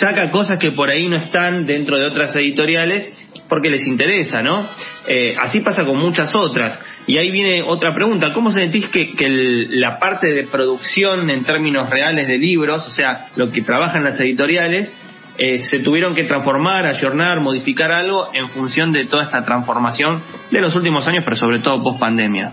saca 0.00 0.30
cosas 0.30 0.58
que 0.58 0.72
por 0.72 0.90
ahí 0.90 1.08
no 1.08 1.16
están 1.16 1.66
dentro 1.66 1.98
de 1.98 2.06
otras 2.06 2.34
editoriales 2.36 3.12
porque 3.48 3.70
les 3.70 3.86
interesa, 3.86 4.42
¿no? 4.42 4.68
Eh, 5.06 5.34
así 5.40 5.60
pasa 5.60 5.84
con 5.84 5.98
muchas 5.98 6.34
otras. 6.34 6.78
Y 7.06 7.18
ahí 7.18 7.30
viene 7.30 7.62
otra 7.62 7.94
pregunta, 7.94 8.32
¿cómo 8.32 8.52
sentís 8.52 8.88
que, 8.88 9.14
que 9.14 9.28
la 9.28 9.98
parte 9.98 10.32
de 10.32 10.44
producción 10.44 11.30
en 11.30 11.44
términos 11.44 11.88
reales 11.88 12.26
de 12.26 12.38
libros, 12.38 12.86
o 12.86 12.90
sea, 12.90 13.28
lo 13.36 13.50
que 13.50 13.62
trabajan 13.62 14.04
las 14.04 14.18
editoriales, 14.20 14.92
eh, 15.38 15.64
se 15.64 15.80
tuvieron 15.80 16.14
que 16.14 16.24
transformar, 16.24 16.86
ayornar, 16.86 17.40
modificar 17.40 17.92
algo 17.92 18.30
en 18.32 18.48
función 18.50 18.92
de 18.92 19.04
toda 19.04 19.24
esta 19.24 19.44
transformación 19.44 20.22
de 20.50 20.60
los 20.62 20.74
últimos 20.74 21.06
años, 21.06 21.24
pero 21.24 21.36
sobre 21.36 21.60
todo 21.60 21.82
post 21.82 22.00
pandemia? 22.00 22.52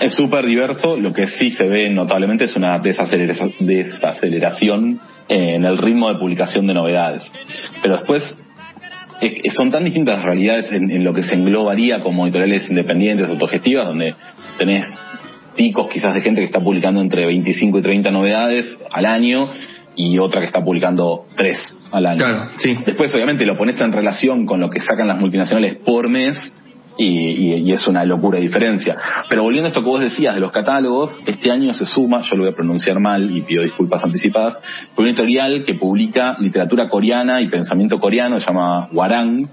es 0.00 0.14
súper 0.14 0.44
diverso, 0.44 0.98
lo 0.98 1.14
que 1.14 1.28
sí 1.28 1.52
se 1.52 1.66
ve 1.66 1.88
notablemente 1.88 2.44
es 2.44 2.54
una 2.56 2.78
desaceleración 2.80 5.00
en 5.28 5.64
el 5.64 5.78
ritmo 5.78 6.12
de 6.12 6.18
publicación 6.18 6.66
de 6.66 6.74
novedades. 6.74 7.32
Pero 7.82 7.96
después 7.96 8.36
son 9.56 9.70
tan 9.70 9.84
distintas 9.84 10.16
las 10.16 10.24
realidades 10.24 10.72
en, 10.72 11.04
lo 11.04 11.12
que 11.12 11.22
se 11.22 11.34
englobaría 11.34 12.00
como 12.00 12.24
editoriales 12.24 12.68
independientes, 12.70 13.28
autogestivas, 13.28 13.86
donde 13.86 14.14
tenés 14.58 14.86
picos 15.56 15.88
quizás 15.88 16.14
de 16.14 16.20
gente 16.20 16.40
que 16.40 16.46
está 16.46 16.60
publicando 16.60 17.00
entre 17.00 17.26
25 17.26 17.78
y 17.78 17.82
30 17.82 18.10
novedades 18.10 18.78
al 18.92 19.06
año 19.06 19.50
y 19.96 20.18
otra 20.18 20.40
que 20.40 20.46
está 20.46 20.64
publicando 20.64 21.26
3 21.34 21.58
al 21.90 22.06
año. 22.06 22.24
Claro, 22.24 22.50
sí. 22.58 22.74
Después 22.86 23.12
obviamente 23.14 23.44
lo 23.44 23.56
pones 23.56 23.80
en 23.80 23.92
relación 23.92 24.46
con 24.46 24.60
lo 24.60 24.70
que 24.70 24.80
sacan 24.80 25.08
las 25.08 25.18
multinacionales 25.18 25.76
por 25.84 26.08
mes 26.08 26.52
y, 26.98 27.72
es 27.72 27.86
una 27.86 28.04
locura 28.04 28.38
de 28.38 28.44
diferencia. 28.44 28.96
Pero 29.28 29.42
volviendo 29.42 29.66
a 29.66 29.68
esto 29.68 29.82
que 29.82 29.88
vos 29.88 30.00
decías 30.00 30.34
de 30.34 30.40
los 30.40 30.50
catálogos, 30.50 31.22
este 31.26 31.50
año 31.50 31.72
se 31.72 31.86
suma, 31.86 32.22
yo 32.22 32.36
lo 32.36 32.42
voy 32.42 32.52
a 32.52 32.56
pronunciar 32.56 32.98
mal 32.98 33.34
y 33.34 33.42
pido 33.42 33.62
disculpas 33.62 34.02
anticipadas, 34.04 34.60
con 34.94 35.04
un 35.04 35.10
editorial 35.10 35.64
que 35.64 35.74
publica 35.74 36.36
literatura 36.40 36.88
coreana 36.88 37.40
y 37.40 37.48
pensamiento 37.48 38.00
coreano, 38.00 38.40
se 38.40 38.46
llama 38.46 38.88
Warang, 38.92 39.48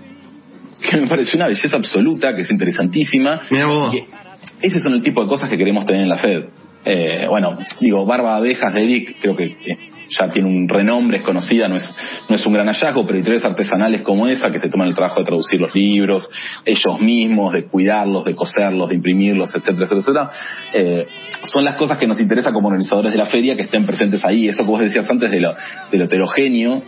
que 0.89 0.97
me 1.01 1.07
pareció 1.07 1.37
una 1.37 1.47
belleza 1.47 1.77
absoluta, 1.77 2.35
que 2.35 2.41
es 2.41 2.51
interesantísima. 2.51 3.41
ese 4.61 4.79
son 4.79 4.93
el 4.93 5.03
tipo 5.03 5.21
de 5.21 5.27
cosas 5.27 5.49
que 5.49 5.57
queremos 5.57 5.85
tener 5.85 6.01
en 6.01 6.09
la 6.09 6.17
FED. 6.17 6.45
Eh, 6.85 7.25
bueno, 7.27 7.57
digo, 7.79 8.05
Barba 8.05 8.35
Abejas 8.35 8.73
de 8.73 8.83
Eric, 8.83 9.17
creo 9.19 9.35
que 9.35 9.55
ya 10.09 10.29
tiene 10.29 10.47
un 10.47 10.67
renombre, 10.67 11.17
es 11.17 11.23
conocida, 11.23 11.67
no 11.67 11.77
es, 11.77 11.95
no 12.29 12.35
es 12.35 12.45
un 12.45 12.53
gran 12.53 12.67
hallazgo, 12.67 13.05
pero 13.05 13.15
editoriales 13.17 13.45
artesanales 13.45 14.01
como 14.01 14.27
esa, 14.27 14.51
que 14.51 14.59
se 14.59 14.69
toman 14.69 14.87
el 14.87 14.95
trabajo 14.95 15.19
de 15.19 15.25
traducir 15.25 15.59
los 15.59 15.73
libros, 15.73 16.29
ellos 16.63 16.99
mismos, 17.01 17.53
de 17.53 17.65
cuidarlos, 17.65 18.25
de 18.25 18.35
coserlos, 18.35 18.89
de 18.89 18.95
imprimirlos, 18.95 19.49
etcétera, 19.55 19.85
etcétera, 19.85 19.99
etcétera, 19.99 20.29
eh, 20.73 21.07
son 21.43 21.63
las 21.63 21.75
cosas 21.75 21.97
que 21.97 22.07
nos 22.07 22.19
interesa 22.21 22.53
como 22.53 22.67
organizadores 22.67 23.11
de 23.11 23.17
la 23.17 23.25
feria, 23.25 23.55
que 23.55 23.63
estén 23.63 23.85
presentes 23.85 24.23
ahí. 24.23 24.47
Eso 24.47 24.63
que 24.63 24.69
vos 24.69 24.79
decías 24.79 25.09
antes 25.09 25.31
de 25.31 25.39
lo, 25.39 25.53
de 25.91 25.97
lo 25.97 26.03
heterogéneo, 26.05 26.83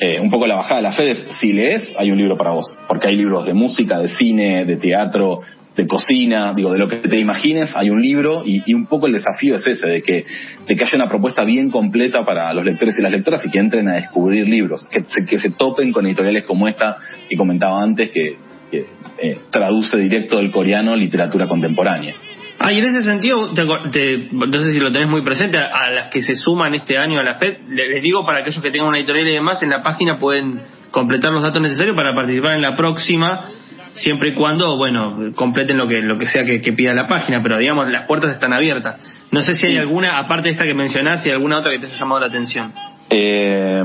eh, 0.00 0.20
un 0.20 0.30
poco 0.30 0.46
la 0.46 0.54
bajada 0.54 0.76
de 0.76 0.82
la 0.82 0.92
fe 0.92 1.16
si 1.40 1.52
lees, 1.52 1.92
hay 1.98 2.12
un 2.12 2.18
libro 2.18 2.36
para 2.36 2.50
vos, 2.50 2.78
porque 2.86 3.08
hay 3.08 3.16
libros 3.16 3.46
de 3.46 3.54
música, 3.54 3.98
de 3.98 4.08
cine, 4.08 4.64
de 4.64 4.76
teatro, 4.76 5.40
de 5.78 5.86
cocina, 5.86 6.52
digo, 6.56 6.72
de 6.72 6.78
lo 6.78 6.88
que 6.88 6.96
te 6.96 7.20
imagines, 7.20 7.70
hay 7.76 7.88
un 7.88 8.02
libro 8.02 8.42
y, 8.44 8.74
un 8.74 8.86
poco 8.86 9.06
el 9.06 9.12
desafío 9.12 9.54
es 9.54 9.64
ese, 9.64 9.86
de 9.86 10.02
que, 10.02 10.26
de 10.66 10.76
que 10.76 10.84
haya 10.84 10.96
una 10.96 11.08
propuesta 11.08 11.44
bien 11.44 11.70
completa 11.70 12.24
para 12.24 12.52
los 12.52 12.64
lectores 12.64 12.98
y 12.98 13.02
las 13.02 13.12
lectoras 13.12 13.46
y 13.46 13.48
que 13.48 13.60
entren 13.60 13.86
a 13.86 13.94
descubrir 13.94 14.48
libros, 14.48 14.88
que 14.90 15.04
se, 15.06 15.24
que 15.24 15.38
se 15.38 15.50
topen 15.50 15.92
con 15.92 16.04
editoriales 16.04 16.42
como 16.42 16.66
esta 16.66 16.98
que 17.28 17.36
comentaba 17.36 17.80
antes, 17.80 18.10
que, 18.10 18.36
eh, 18.72 19.38
traduce 19.50 19.96
directo 19.98 20.38
del 20.38 20.50
coreano 20.50 20.96
literatura 20.96 21.46
contemporánea. 21.46 22.12
Ah, 22.58 22.72
y 22.72 22.78
en 22.78 22.84
ese 22.84 23.04
sentido, 23.04 23.48
no 23.52 24.62
sé 24.62 24.72
si 24.72 24.80
lo 24.80 24.92
tenés 24.92 25.08
muy 25.08 25.22
presente, 25.22 25.58
a 25.58 25.90
las 25.92 26.10
que 26.10 26.22
se 26.22 26.34
suman 26.34 26.74
este 26.74 26.98
año 26.98 27.20
a 27.20 27.22
la 27.22 27.36
FED, 27.36 27.68
les 27.68 28.02
digo 28.02 28.26
para 28.26 28.40
aquellos 28.40 28.60
que 28.60 28.72
tengan 28.72 28.88
una 28.88 28.98
editorial 28.98 29.28
y 29.28 29.34
demás, 29.34 29.62
en 29.62 29.70
la 29.70 29.80
página 29.84 30.18
pueden 30.18 30.60
completar 30.90 31.30
los 31.30 31.42
datos 31.42 31.62
necesarios 31.62 31.94
para 31.94 32.12
participar 32.16 32.56
en 32.56 32.62
la 32.62 32.76
próxima 32.76 33.50
siempre 33.98 34.30
y 34.30 34.34
cuando, 34.34 34.76
bueno, 34.76 35.32
completen 35.34 35.76
lo 35.76 35.88
que, 35.88 36.00
lo 36.00 36.18
que 36.18 36.26
sea 36.26 36.44
que, 36.44 36.72
pida 36.72 36.94
la 36.94 37.06
página, 37.06 37.42
pero 37.42 37.58
digamos, 37.58 37.90
las 37.90 38.06
puertas 38.06 38.32
están 38.32 38.52
abiertas. 38.52 38.96
No 39.30 39.42
sé 39.42 39.54
si 39.54 39.66
hay 39.66 39.76
alguna, 39.76 40.18
aparte 40.18 40.48
de 40.48 40.52
esta 40.52 40.64
que 40.64 40.74
mencionás, 40.74 41.22
si 41.22 41.28
hay 41.28 41.34
alguna 41.34 41.58
otra 41.58 41.72
que 41.72 41.78
te 41.78 41.86
haya 41.86 41.98
llamado 41.98 42.20
la 42.20 42.26
atención. 42.26 42.72
Eh, 43.10 43.82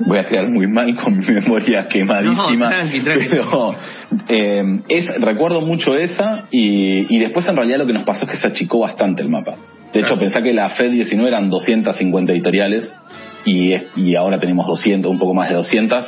voy 0.00 0.18
a 0.18 0.26
quedar 0.26 0.48
muy 0.48 0.66
mal 0.66 0.94
con 0.96 1.18
mi 1.18 1.26
memoria 1.26 1.88
quemadísima. 1.88 2.70
Pero 3.30 3.74
eh, 4.28 4.80
es, 4.88 5.06
recuerdo 5.20 5.60
mucho 5.60 5.96
esa 5.96 6.44
y, 6.50 7.14
y 7.14 7.18
después 7.18 7.46
en 7.48 7.56
realidad 7.56 7.78
lo 7.78 7.86
que 7.86 7.92
nos 7.92 8.04
pasó 8.04 8.24
es 8.24 8.32
que 8.32 8.36
se 8.36 8.46
achicó 8.46 8.80
bastante 8.80 9.22
el 9.22 9.28
mapa. 9.28 9.56
De 9.92 10.00
hecho, 10.00 10.18
pensá 10.18 10.42
que 10.42 10.52
la 10.52 10.68
FED 10.70 10.90
19 10.90 11.28
eran 11.28 11.48
250 11.48 12.32
editoriales 12.32 12.94
y, 13.44 13.74
y 13.96 14.14
ahora 14.16 14.38
tenemos 14.38 14.66
200, 14.66 15.10
un 15.10 15.18
poco 15.18 15.32
más 15.34 15.48
de 15.48 15.54
200 15.54 16.06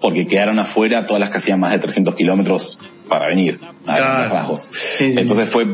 porque 0.00 0.26
quedaron 0.26 0.58
afuera 0.58 1.04
todas 1.04 1.20
las 1.20 1.30
que 1.30 1.38
hacían 1.38 1.60
más 1.60 1.72
de 1.72 1.78
300 1.78 2.14
kilómetros 2.14 2.78
para 3.08 3.28
venir 3.28 3.58
a 3.86 3.98
los 3.98 4.30
rasgos. 4.30 4.70
Entonces 4.98 5.50
fue, 5.50 5.66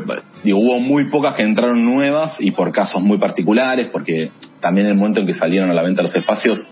digo, 0.42 0.58
hubo 0.58 0.80
muy 0.80 1.04
pocas 1.10 1.34
que 1.34 1.42
entraron 1.42 1.84
nuevas 1.84 2.36
y 2.40 2.50
por 2.50 2.72
casos 2.72 3.02
muy 3.02 3.18
particulares, 3.18 3.88
porque 3.92 4.30
también 4.60 4.86
en 4.86 4.92
el 4.92 4.98
momento 4.98 5.20
en 5.20 5.26
que 5.26 5.34
salieron 5.34 5.70
a 5.70 5.74
la 5.74 5.82
venta 5.82 6.02
los 6.02 6.16
espacios, 6.16 6.66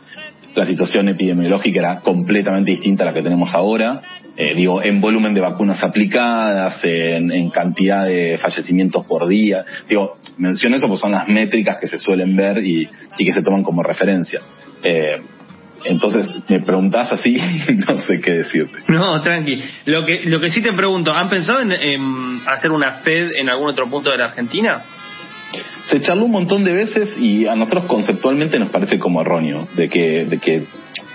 la 0.54 0.66
situación 0.66 1.08
epidemiológica 1.08 1.80
era 1.80 2.00
completamente 2.00 2.70
distinta 2.70 3.02
a 3.02 3.06
la 3.06 3.12
que 3.12 3.22
tenemos 3.22 3.54
ahora. 3.54 4.00
Eh, 4.36 4.54
digo, 4.54 4.80
en 4.82 5.00
volumen 5.00 5.32
de 5.32 5.40
vacunas 5.40 5.82
aplicadas, 5.84 6.80
en, 6.82 7.50
cantidad 7.50 8.04
de 8.06 8.38
fallecimientos 8.38 9.06
por 9.06 9.28
día. 9.28 9.64
Digo, 9.88 10.16
menciono 10.38 10.76
eso 10.76 10.86
porque 10.88 11.00
son 11.00 11.12
las 11.12 11.28
métricas 11.28 11.78
que 11.78 11.86
se 11.86 11.98
suelen 11.98 12.36
ver 12.36 12.58
y, 12.58 12.88
y 13.16 13.24
que 13.24 13.32
se 13.32 13.42
toman 13.42 13.62
como 13.62 13.82
referencia. 13.82 14.40
Eh, 14.82 15.20
entonces 15.84 16.26
me 16.48 16.60
preguntás 16.60 17.12
así 17.12 17.36
no 17.88 17.98
sé 17.98 18.20
qué 18.20 18.32
decirte. 18.32 18.80
No, 18.88 19.20
tranqui. 19.20 19.62
Lo 19.86 20.04
que, 20.04 20.22
lo 20.24 20.40
que 20.40 20.50
sí 20.50 20.60
te 20.62 20.72
pregunto, 20.72 21.12
¿han 21.12 21.28
pensado 21.28 21.60
en, 21.60 22.40
hacer 22.46 22.70
una 22.70 23.00
FED 23.02 23.32
en 23.36 23.50
algún 23.50 23.68
otro 23.68 23.88
punto 23.88 24.10
de 24.10 24.18
la 24.18 24.26
Argentina? 24.26 24.82
se 25.86 26.00
charló 26.00 26.24
un 26.24 26.30
montón 26.30 26.64
de 26.64 26.72
veces 26.72 27.14
y 27.18 27.46
a 27.46 27.54
nosotros 27.54 27.84
conceptualmente 27.84 28.58
nos 28.58 28.70
parece 28.70 28.98
como 28.98 29.20
erróneo, 29.20 29.68
de 29.76 29.90
que, 29.90 30.24
de 30.24 30.38
que 30.38 30.64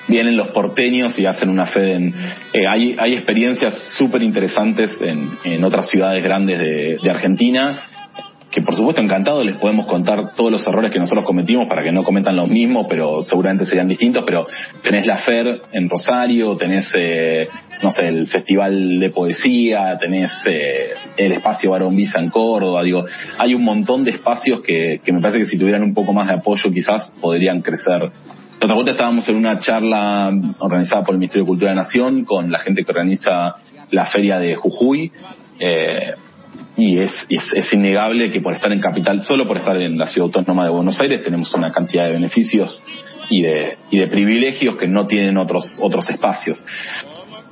vienen 0.07 0.37
los 0.37 0.49
porteños 0.49 1.17
y 1.17 1.25
hacen 1.25 1.49
una 1.49 1.65
fe 1.65 1.93
en... 1.93 2.13
Eh, 2.53 2.67
hay, 2.69 2.95
hay 2.99 3.13
experiencias 3.13 3.73
súper 3.97 4.21
interesantes 4.21 5.01
en, 5.01 5.31
en 5.43 5.63
otras 5.63 5.89
ciudades 5.89 6.23
grandes 6.23 6.59
de, 6.59 6.99
de 7.01 7.09
Argentina 7.09 7.79
que 8.51 8.61
por 8.61 8.75
supuesto 8.75 9.01
encantado 9.01 9.43
les 9.43 9.57
podemos 9.57 9.85
contar 9.85 10.33
todos 10.35 10.51
los 10.51 10.65
errores 10.65 10.91
que 10.91 10.99
nosotros 10.99 11.25
cometimos 11.25 11.67
para 11.67 11.83
que 11.83 11.91
no 11.91 12.03
cometan 12.03 12.35
lo 12.35 12.47
mismo, 12.47 12.87
pero 12.87 13.23
seguramente 13.23 13.65
serían 13.65 13.87
distintos, 13.87 14.23
pero 14.25 14.47
tenés 14.81 15.05
la 15.05 15.17
FER 15.17 15.61
en 15.71 15.89
Rosario, 15.89 16.57
tenés, 16.57 16.91
eh, 16.95 17.47
no 17.83 17.91
sé, 17.91 18.07
el 18.07 18.27
Festival 18.27 18.99
de 18.99 19.09
Poesía, 19.11 19.97
tenés 19.99 20.31
eh, 20.47 20.93
el 21.17 21.33
espacio 21.33 21.71
Barón 21.71 21.95
Visa 21.95 22.19
en 22.19 22.29
Córdoba, 22.29 22.83
digo, 22.83 23.05
hay 23.37 23.53
un 23.53 23.63
montón 23.63 24.03
de 24.03 24.11
espacios 24.11 24.61
que, 24.61 24.99
que 25.03 25.13
me 25.13 25.21
parece 25.21 25.39
que 25.39 25.45
si 25.45 25.57
tuvieran 25.57 25.83
un 25.83 25.93
poco 25.93 26.11
más 26.13 26.27
de 26.27 26.33
apoyo 26.33 26.71
quizás 26.71 27.15
podrían 27.21 27.61
crecer. 27.61 28.11
Otra 28.61 28.73
vuelta 28.73 28.91
estábamos 28.91 29.29
en 29.29 29.37
una 29.37 29.59
charla 29.59 30.31
organizada 30.57 31.03
por 31.03 31.15
el 31.15 31.19
Ministerio 31.19 31.45
de 31.45 31.47
Cultura 31.47 31.69
de 31.69 31.75
la 31.75 31.83
Nación 31.83 32.25
con 32.25 32.51
la 32.51 32.59
gente 32.59 32.83
que 32.83 32.91
organiza 32.91 33.55
la 33.91 34.07
feria 34.07 34.37
de 34.37 34.55
Jujuy, 34.55 35.11
eh, 35.59 36.13
y 36.79 36.99
es, 36.99 37.11
es, 37.29 37.43
es, 37.53 37.73
innegable 37.73 38.31
que 38.31 38.41
por 38.41 38.53
estar 38.53 38.71
en 38.71 38.79
capital, 38.79 39.21
solo 39.21 39.47
por 39.47 39.57
estar 39.57 39.77
en 39.77 39.97
la 39.97 40.07
ciudad 40.07 40.25
autónoma 40.27 40.63
de 40.63 40.69
Buenos 40.69 40.99
Aires, 41.01 41.21
tenemos 41.23 41.53
una 41.53 41.71
cantidad 41.71 42.05
de 42.05 42.13
beneficios 42.13 42.81
y 43.29 43.41
de, 43.41 43.77
y 43.91 43.99
de 43.99 44.07
privilegios 44.07 44.77
que 44.77 44.87
no 44.87 45.05
tienen 45.05 45.37
otros, 45.37 45.77
otros 45.81 46.09
espacios. 46.09 46.63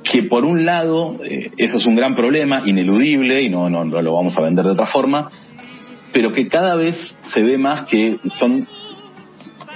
Que 0.02 0.22
por 0.22 0.44
un 0.44 0.64
lado, 0.64 1.16
eh, 1.24 1.50
eso 1.58 1.78
es 1.78 1.86
un 1.86 1.96
gran 1.96 2.14
problema, 2.14 2.62
ineludible, 2.64 3.42
y 3.42 3.50
no, 3.50 3.68
no, 3.68 3.84
no 3.84 4.00
lo 4.00 4.14
vamos 4.14 4.36
a 4.38 4.40
vender 4.40 4.64
de 4.64 4.72
otra 4.72 4.86
forma, 4.86 5.30
pero 6.12 6.32
que 6.32 6.48
cada 6.48 6.74
vez 6.74 6.96
se 7.34 7.42
ve 7.42 7.58
más 7.58 7.84
que 7.84 8.18
son, 8.34 8.66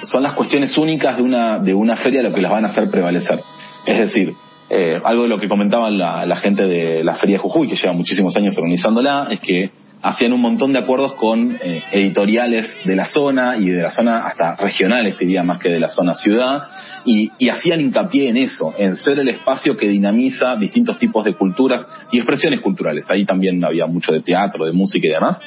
son 0.03 0.23
las 0.23 0.33
cuestiones 0.33 0.77
únicas 0.79 1.17
de 1.17 1.23
una, 1.23 1.59
de 1.59 1.75
una 1.75 1.97
feria 1.97 2.23
lo 2.23 2.33
que 2.33 2.41
las 2.41 2.53
van 2.53 2.65
a 2.65 2.69
hacer 2.69 2.91
prevalecer. 2.91 3.41
Es 3.85 3.99
decir, 3.99 4.35
eh, 4.71 4.99
algo 5.05 5.25
de 5.25 5.29
lo 5.29 5.39
que 5.39 5.49
comentaban 5.49 5.99
la, 5.99 6.25
la, 6.25 6.37
gente 6.37 6.67
de 6.67 7.05
la 7.05 7.17
Feria 7.17 7.39
Jujuy, 7.39 7.69
que 7.69 7.77
lleva 7.77 7.93
muchísimos 7.93 8.37
años 8.37 8.57
organizándola, 8.57 9.29
es 9.31 9.41
que 9.41 9.71
hacían 10.03 10.33
un 10.33 10.41
montón 10.41 10.73
de 10.73 10.81
acuerdos 10.81 11.13
con 11.15 11.59
eh, 11.63 11.83
editoriales 11.93 12.77
de 12.85 12.97
la 12.97 13.07
zona 13.07 13.57
y 13.57 13.69
de 13.69 13.83
la 13.83 13.91
zona 13.91 14.27
hasta 14.27 14.57
regionales, 14.57 15.17
diría 15.17 15.45
más 15.45 15.59
que 15.59 15.69
de 15.69 15.79
la 15.79 15.89
zona 15.89 16.15
ciudad, 16.15 16.65
y, 17.05 17.31
hacían 17.49 17.81
hincapié 17.81 18.29
en 18.29 18.37
eso, 18.37 18.75
en 18.77 18.97
ser 18.97 19.19
el 19.19 19.29
espacio 19.29 19.77
que 19.77 19.89
dinamiza 19.89 20.57
distintos 20.57 20.99
tipos 20.99 21.25
de 21.25 21.35
culturas 21.35 21.85
y 22.11 22.19
expresiones 22.19 22.61
culturales. 22.61 23.09
Ahí 23.09 23.25
también 23.25 23.65
había 23.65 23.87
mucho 23.87 24.13
de 24.13 24.21
teatro, 24.21 24.65
de 24.65 24.73
música 24.73 25.07
y 25.07 25.11
demás, 25.11 25.39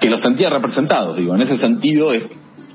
que 0.00 0.10
los 0.10 0.20
sentía 0.20 0.50
representados. 0.50 1.16
Digo, 1.16 1.34
en 1.34 1.42
ese 1.42 1.58
sentido, 1.58 2.12
es, 2.12 2.24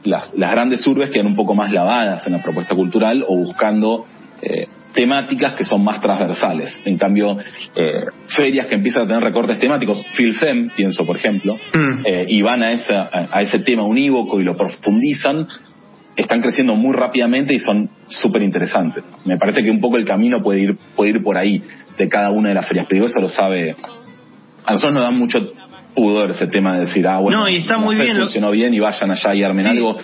las, 0.03 0.33
las 0.37 0.51
grandes 0.51 0.85
urbes 0.85 1.09
quedan 1.09 1.27
un 1.27 1.35
poco 1.35 1.55
más 1.55 1.71
lavadas 1.71 2.25
en 2.27 2.33
la 2.33 2.43
propuesta 2.43 2.75
cultural 2.75 3.25
o 3.27 3.35
buscando 3.37 4.05
eh, 4.41 4.67
temáticas 4.93 5.53
que 5.53 5.65
son 5.65 5.83
más 5.83 5.99
transversales. 5.99 6.75
En 6.85 6.97
cambio, 6.97 7.37
eh, 7.75 8.05
ferias 8.27 8.67
que 8.67 8.75
empiezan 8.75 9.03
a 9.03 9.07
tener 9.07 9.23
recortes 9.23 9.59
temáticos, 9.59 10.05
FilFem, 10.13 10.69
pienso 10.69 11.05
por 11.05 11.17
ejemplo, 11.17 11.55
mm. 11.55 12.01
eh, 12.05 12.25
y 12.29 12.41
van 12.41 12.63
a, 12.63 12.71
esa, 12.71 13.09
a 13.11 13.41
ese 13.41 13.59
tema 13.59 13.83
unívoco 13.83 14.39
y 14.39 14.43
lo 14.43 14.55
profundizan, 14.55 15.47
están 16.15 16.41
creciendo 16.41 16.75
muy 16.75 16.95
rápidamente 16.95 17.53
y 17.53 17.59
son 17.59 17.89
súper 18.07 18.43
interesantes. 18.43 19.11
Me 19.25 19.37
parece 19.37 19.63
que 19.63 19.71
un 19.71 19.81
poco 19.81 19.97
el 19.97 20.05
camino 20.05 20.41
puede 20.43 20.59
ir, 20.61 20.77
puede 20.95 21.11
ir 21.11 21.23
por 21.23 21.37
ahí 21.37 21.63
de 21.97 22.07
cada 22.07 22.29
una 22.29 22.49
de 22.49 22.55
las 22.55 22.67
ferias, 22.67 22.85
pero 22.87 23.05
eso 23.05 23.19
lo 23.19 23.29
sabe. 23.29 23.75
A 24.65 24.73
nosotros 24.73 24.93
nos 24.93 25.03
da 25.03 25.11
mucho 25.11 25.51
pudor 25.95 26.31
ese 26.31 26.47
tema 26.47 26.75
de 26.75 26.85
decir, 26.85 27.07
ah, 27.07 27.19
bueno, 27.19 27.41
no, 27.41 27.49
y 27.49 27.57
está 27.57 27.77
muy 27.77 27.95
bien, 27.95 28.17
funcionó 28.17 28.51
bien 28.51 28.73
y 28.73 28.79
vayan 28.79 29.11
allá 29.11 29.33
y 29.35 29.43
armen 29.43 29.65
sí. 29.65 29.71
algo 29.71 29.97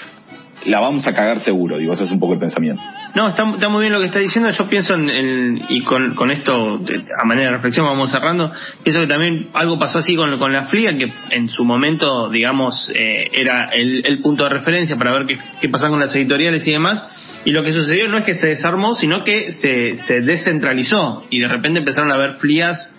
la 0.65 0.79
vamos 0.79 1.05
a 1.07 1.13
cagar 1.13 1.39
seguro, 1.39 1.77
digo, 1.77 1.93
ese 1.93 2.03
es 2.03 2.11
un 2.11 2.19
poco 2.19 2.33
el 2.33 2.39
pensamiento. 2.39 2.81
No, 3.15 3.29
está, 3.29 3.49
está 3.49 3.69
muy 3.69 3.81
bien 3.81 3.93
lo 3.93 3.99
que 3.99 4.07
está 4.07 4.19
diciendo, 4.19 4.49
yo 4.51 4.67
pienso 4.67 4.93
en, 4.93 5.09
en 5.09 5.61
y 5.69 5.83
con, 5.83 6.15
con 6.15 6.31
esto, 6.31 6.53
a 6.53 7.25
manera 7.25 7.49
de 7.49 7.55
reflexión, 7.55 7.85
vamos 7.85 8.11
cerrando, 8.11 8.51
pienso 8.83 9.01
que 9.01 9.07
también 9.07 9.47
algo 9.53 9.79
pasó 9.79 9.99
así 9.99 10.15
con, 10.15 10.37
con 10.37 10.51
la 10.51 10.63
fría, 10.63 10.97
que 10.97 11.11
en 11.31 11.49
su 11.49 11.63
momento, 11.63 12.29
digamos, 12.29 12.91
eh, 12.93 13.29
era 13.33 13.69
el, 13.73 14.03
el, 14.05 14.21
punto 14.21 14.43
de 14.43 14.49
referencia 14.49 14.97
para 14.97 15.11
ver 15.13 15.25
qué, 15.25 15.37
qué 15.61 15.69
pasaba 15.69 15.91
con 15.91 15.99
las 15.99 16.15
editoriales 16.15 16.67
y 16.67 16.71
demás, 16.71 17.01
y 17.45 17.51
lo 17.51 17.63
que 17.63 17.71
sucedió 17.71 18.07
no 18.09 18.17
es 18.17 18.25
que 18.25 18.35
se 18.35 18.47
desarmó, 18.47 18.93
sino 18.95 19.23
que 19.23 19.51
se, 19.53 19.95
se 19.95 20.21
descentralizó, 20.21 21.25
y 21.29 21.39
de 21.39 21.47
repente 21.47 21.79
empezaron 21.79 22.11
a 22.11 22.15
haber 22.15 22.33
frías 22.33 22.93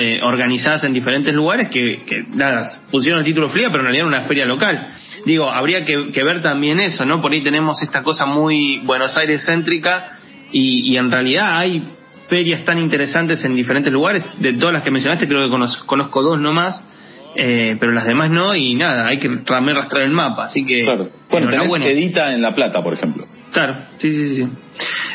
eh, 0.00 0.18
organizadas 0.22 0.82
en 0.82 0.92
diferentes 0.92 1.32
lugares 1.32 1.68
que, 1.68 2.24
nada, 2.34 2.80
pusieron 2.90 3.20
el 3.20 3.26
título 3.26 3.50
fría, 3.50 3.68
pero 3.68 3.80
en 3.80 3.86
realidad 3.86 4.08
era 4.08 4.18
una 4.18 4.28
feria 4.28 4.44
local 4.44 4.88
digo, 5.26 5.50
habría 5.50 5.84
que, 5.84 6.10
que, 6.12 6.24
ver 6.24 6.40
también 6.40 6.80
eso, 6.80 7.04
¿no? 7.04 7.20
Por 7.20 7.32
ahí 7.32 7.42
tenemos 7.42 7.82
esta 7.82 8.02
cosa 8.02 8.24
muy 8.24 8.78
Buenos 8.84 9.16
Aires 9.16 9.44
céntrica 9.44 10.18
y, 10.52 10.94
y, 10.94 10.96
en 10.96 11.10
realidad 11.10 11.58
hay 11.58 11.82
ferias 12.30 12.64
tan 12.64 12.78
interesantes 12.78 13.44
en 13.44 13.54
diferentes 13.54 13.92
lugares, 13.92 14.22
de 14.38 14.52
todas 14.54 14.74
las 14.74 14.84
que 14.84 14.90
mencionaste 14.90 15.28
creo 15.28 15.42
que 15.42 15.50
conozco, 15.50 15.84
conozco 15.86 16.22
dos 16.22 16.40
nomás, 16.40 16.88
eh, 17.34 17.76
pero 17.78 17.92
las 17.92 18.06
demás 18.06 18.30
no 18.30 18.54
y 18.54 18.74
nada, 18.74 19.06
hay 19.08 19.18
que 19.18 19.28
también 19.44 19.76
rastrear 19.76 20.06
el 20.06 20.12
mapa, 20.12 20.44
así 20.46 20.64
que... 20.64 20.84
Claro. 20.84 21.10
Bueno, 21.28 21.50
tenés 21.50 21.92
Edita 21.92 22.32
en 22.32 22.40
La 22.40 22.54
Plata, 22.54 22.82
por 22.82 22.94
ejemplo. 22.94 23.26
Claro, 23.52 23.84
sí, 23.98 24.10
sí, 24.10 24.36
sí. 24.36 24.48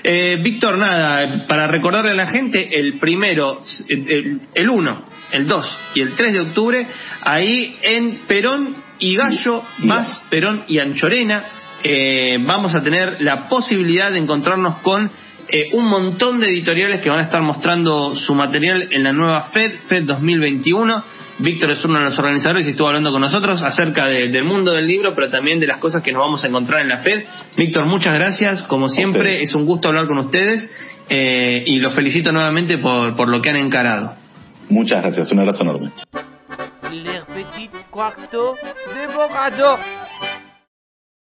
Eh, 0.03 0.37
Víctor, 0.43 0.77
nada, 0.77 1.45
para 1.47 1.67
recordarle 1.67 2.11
a 2.11 2.15
la 2.15 2.27
gente, 2.27 2.69
el 2.79 2.99
primero, 2.99 3.59
el 3.87 4.69
1, 4.69 5.05
el 5.31 5.47
2 5.47 5.77
y 5.95 6.01
el 6.01 6.15
3 6.15 6.33
de 6.33 6.39
octubre, 6.41 6.87
ahí 7.23 7.77
en 7.81 8.19
Perón 8.27 8.75
y 9.01 9.15
Gallo, 9.15 9.63
más 9.79 10.21
Perón 10.29 10.63
y 10.67 10.79
Anchorena, 10.79 11.43
eh, 11.83 12.37
vamos 12.39 12.73
a 12.75 12.81
tener 12.81 13.17
la 13.21 13.49
posibilidad 13.49 14.11
de 14.11 14.19
encontrarnos 14.19 14.77
con 14.77 15.11
eh, 15.47 15.69
un 15.73 15.87
montón 15.89 16.39
de 16.39 16.47
editoriales 16.47 17.01
que 17.01 17.09
van 17.09 17.19
a 17.19 17.23
estar 17.23 17.41
mostrando 17.41 18.15
su 18.15 18.33
material 18.35 18.87
en 18.91 19.03
la 19.03 19.11
nueva 19.11 19.49
FED, 19.51 19.71
FED 19.87 20.03
2021. 20.03 21.03
Víctor 21.39 21.71
es 21.71 21.83
uno 21.83 21.97
de 21.97 22.05
los 22.05 22.19
organizadores 22.19 22.67
y 22.67 22.71
estuvo 22.71 22.87
hablando 22.87 23.11
con 23.11 23.21
nosotros 23.21 23.63
acerca 23.63 24.05
de, 24.05 24.29
del 24.29 24.43
mundo 24.43 24.71
del 24.71 24.85
libro, 24.85 25.15
pero 25.15 25.31
también 25.31 25.59
de 25.59 25.65
las 25.65 25.79
cosas 25.79 26.03
que 26.03 26.11
nos 26.11 26.21
vamos 26.21 26.43
a 26.43 26.47
encontrar 26.47 26.81
en 26.81 26.89
la 26.89 26.99
FED. 26.99 27.25
Víctor, 27.57 27.87
muchas 27.87 28.13
gracias. 28.13 28.63
Como 28.63 28.87
siempre, 28.87 29.31
okay. 29.31 29.43
es 29.43 29.55
un 29.55 29.65
gusto 29.65 29.87
hablar 29.87 30.05
con 30.05 30.19
ustedes 30.19 30.69
eh, 31.09 31.63
y 31.65 31.79
los 31.79 31.95
felicito 31.95 32.31
nuevamente 32.31 32.77
por, 32.77 33.15
por 33.15 33.27
lo 33.29 33.41
que 33.41 33.49
han 33.49 33.57
encarado. 33.57 34.13
Muchas 34.69 35.01
gracias, 35.01 35.31
un 35.31 35.39
abrazo 35.39 35.63
enorme. 35.63 35.91
Les 37.93 38.11
petits 38.11 38.27
quartos 38.27 38.55
de 38.87 39.13
Borado. 39.13 40.00